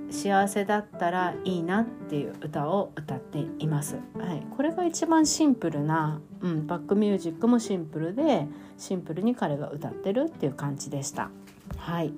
[0.09, 3.97] 幸せだったらいいなっていう歌を歌っています。
[4.17, 11.29] はい、これが一番シンプルな、うん、バックミュージックもシンプルでシンプルに彼が歌ってるっていう感じでした。
[11.77, 12.13] はい。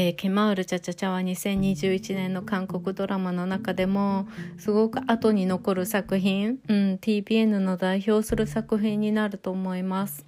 [0.00, 10.24] えー、ケマウルチャチャチャは2021年の韓国ドラマの中でもすごく後に残る作品、うん、TPN の代表する作品になると思います。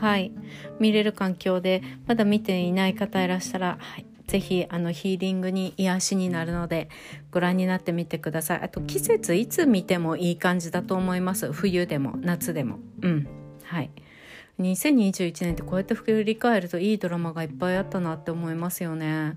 [0.00, 0.30] はい。
[0.78, 4.06] 見れる環境でまだ見ていない方いらっしたら、はい。
[4.28, 6.88] ぜひあのヒーリングに癒しになるので
[7.32, 13.28] ご覧になってみてくださいあと季節いつ見てもいい感じだと思います冬でも夏でもうん
[13.62, 13.90] はい
[14.58, 19.36] 2021年ってこうやって振り返るといいドラマがいっぱいあったなって思いますよね。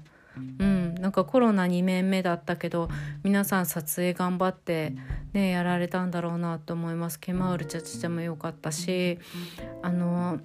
[0.59, 2.87] うん、なんかコロナ2年目だったけど
[3.23, 4.93] 皆さん撮影頑張って
[5.33, 7.19] ねやられたんだろうなと思います。
[7.19, 9.19] ケマウルチャチャチャも良かったし
[9.81, 10.39] あの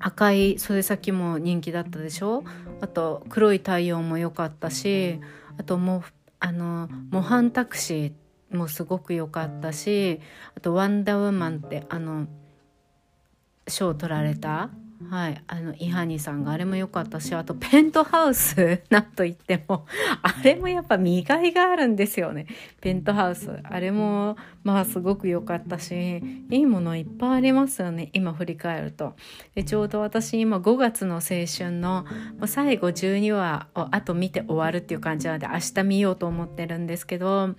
[0.00, 2.42] 赤い袖先も人気だったでしょ？
[2.80, 5.20] あと黒い太陽も良かったし
[5.58, 6.02] あとも
[6.40, 10.20] あの模範タクシーもすごく良かったし
[10.56, 12.26] あと「ワンダーウーマン」ってあの
[13.68, 14.70] 賞取られた
[15.10, 19.86] はい、あのイハニさんがあれも良かったしあとペントハウス なんといっても
[20.22, 22.46] あれもやっぱ見がいがあるんですよね
[22.80, 26.18] ペントハウスあれもまあすごく良かったし
[26.50, 29.14] いいものいっぱいありますよね今振り返ると
[29.54, 32.04] でちょうど私今5月の青春の
[32.44, 37.54] 最後12話をあと見て終わるっていう感じなので明日見ようと思ってるんですけど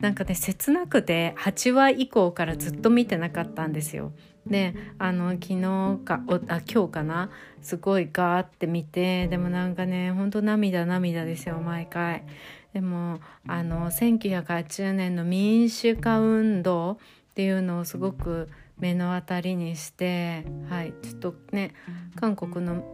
[0.00, 4.12] なんかね切なくて8話以降からずっと見てなかったんですよ。
[4.48, 7.30] であの昨日かおあ今日かな？
[7.60, 12.24] すごいガーって見てでもなんかねほんと涙涙ですよ毎回。
[12.72, 16.96] でもあの1980年の民主化運動っ
[17.34, 18.48] ていうのをすごく
[18.78, 21.74] 目の当たりにしてはいちょっとね
[22.16, 22.84] 韓国の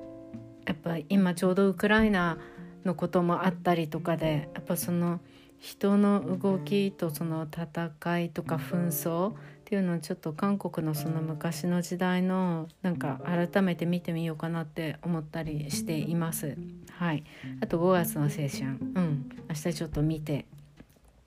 [0.67, 2.39] やっぱ今ちょうどウクライナ
[2.85, 5.21] のこともあったりとかでやっぱその
[5.59, 9.33] 人の動きとその戦いとか紛争
[9.65, 16.59] っていうのをちょっと韓国のその昔の時代のなんか改めて見てみようかなって思ったりしています。
[16.91, 17.25] はい、
[17.63, 20.45] あと5月の青春、うん、明日ちょっと見て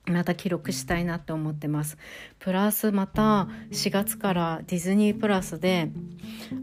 [0.06, 1.98] また記録したいなって思ってます。
[2.38, 5.90] プラスまた4月からディズニープラスで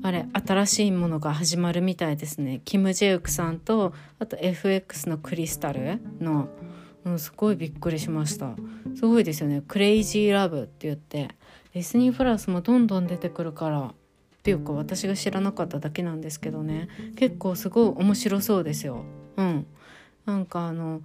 [0.05, 2.61] あれ新しいものが始まるみたいですね。
[2.65, 6.49] キム・ジェウクさんとあと FX のクリスタルの、
[7.05, 8.55] うん、すごいびっくりしました。
[8.95, 9.61] すごいですよね。
[9.67, 11.31] クレイジーラブって言って
[11.75, 13.93] ディズニープラスもどんどん出てくるからっ
[14.45, 16.89] ていうか私が知らなかっただけなんですけどね。
[17.17, 19.05] 結構すごい面白そうですよ。
[19.37, 19.67] うん。
[20.25, 21.03] なんかあの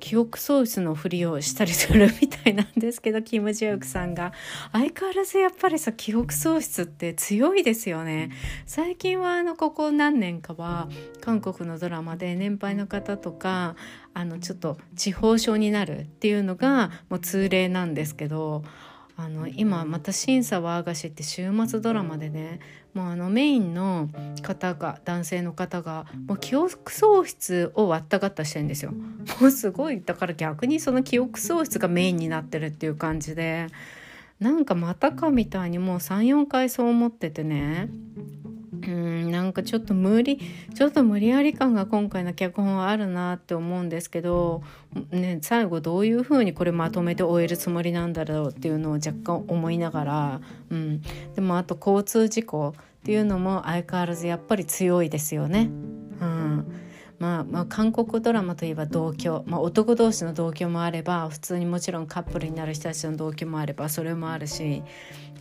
[0.00, 4.32] 記憶喪失のふりをしたりするみたいなんですけどキム・ジヨクさんが。
[4.72, 8.32] 相変わらずやっぱりさ記憶喪失って強いですよね。
[8.66, 10.88] 最近はあのここ何年かは
[11.20, 13.76] 韓国のドラマで年配の方とか
[14.14, 18.64] あのちょっと地方症になるっていうのがもう通例なんですけど
[19.16, 22.60] あの今また「審査はアガシ」って週末ドラマでね
[22.94, 24.08] もうあのメインの
[24.42, 28.92] 方が男性の方がもう記憶喪失を割ったがったしてるんですよ。
[29.40, 30.02] もうすごい。
[30.04, 33.68] だから逆にその記憶喪失がメインになってるっていう感じで。
[34.42, 37.88] なんかまたかみたいにもう34回そう思っててね
[38.86, 40.40] うんなんかちょっと無理
[40.74, 44.62] ちょっと無理やり感が今回の脚本はあるなって思うんですけど、
[45.10, 50.40] ね、最後どういうふうにこれまとめて終えるつもりなんだろうっていうのを若干思いながら、
[50.70, 51.02] うん、
[51.34, 55.70] でもあと交通事故っていうのも相変わらずやっぱり強いですよね。
[56.20, 56.66] うん。
[57.18, 64.82] まあ、まあ韓国ドラマといえば同居、まあ、男同士の同居もあれば普通にもちろんカップルになる人たちの同居もあればそれもあるし。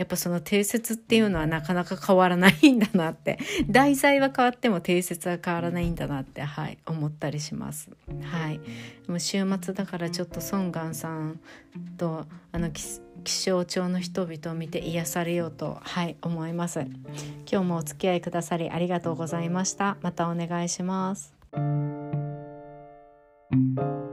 [0.02, 3.38] やっぱその定説っていうのはなかなか変わらないんだなって。
[3.70, 7.92] 題材は変わっても定説は変わらないんだなってはい思ったりします。
[8.24, 8.60] はい、
[9.06, 11.40] でも週末だからちょっとソン・ガンさん
[12.00, 12.82] とあの気
[13.44, 16.80] 象庁の人々を見て癒されようとはい思います。
[17.48, 19.98] 今日もお付き合いくださりありがとうございました。
[20.02, 21.32] またお願いします。
[23.52, 24.11] thank you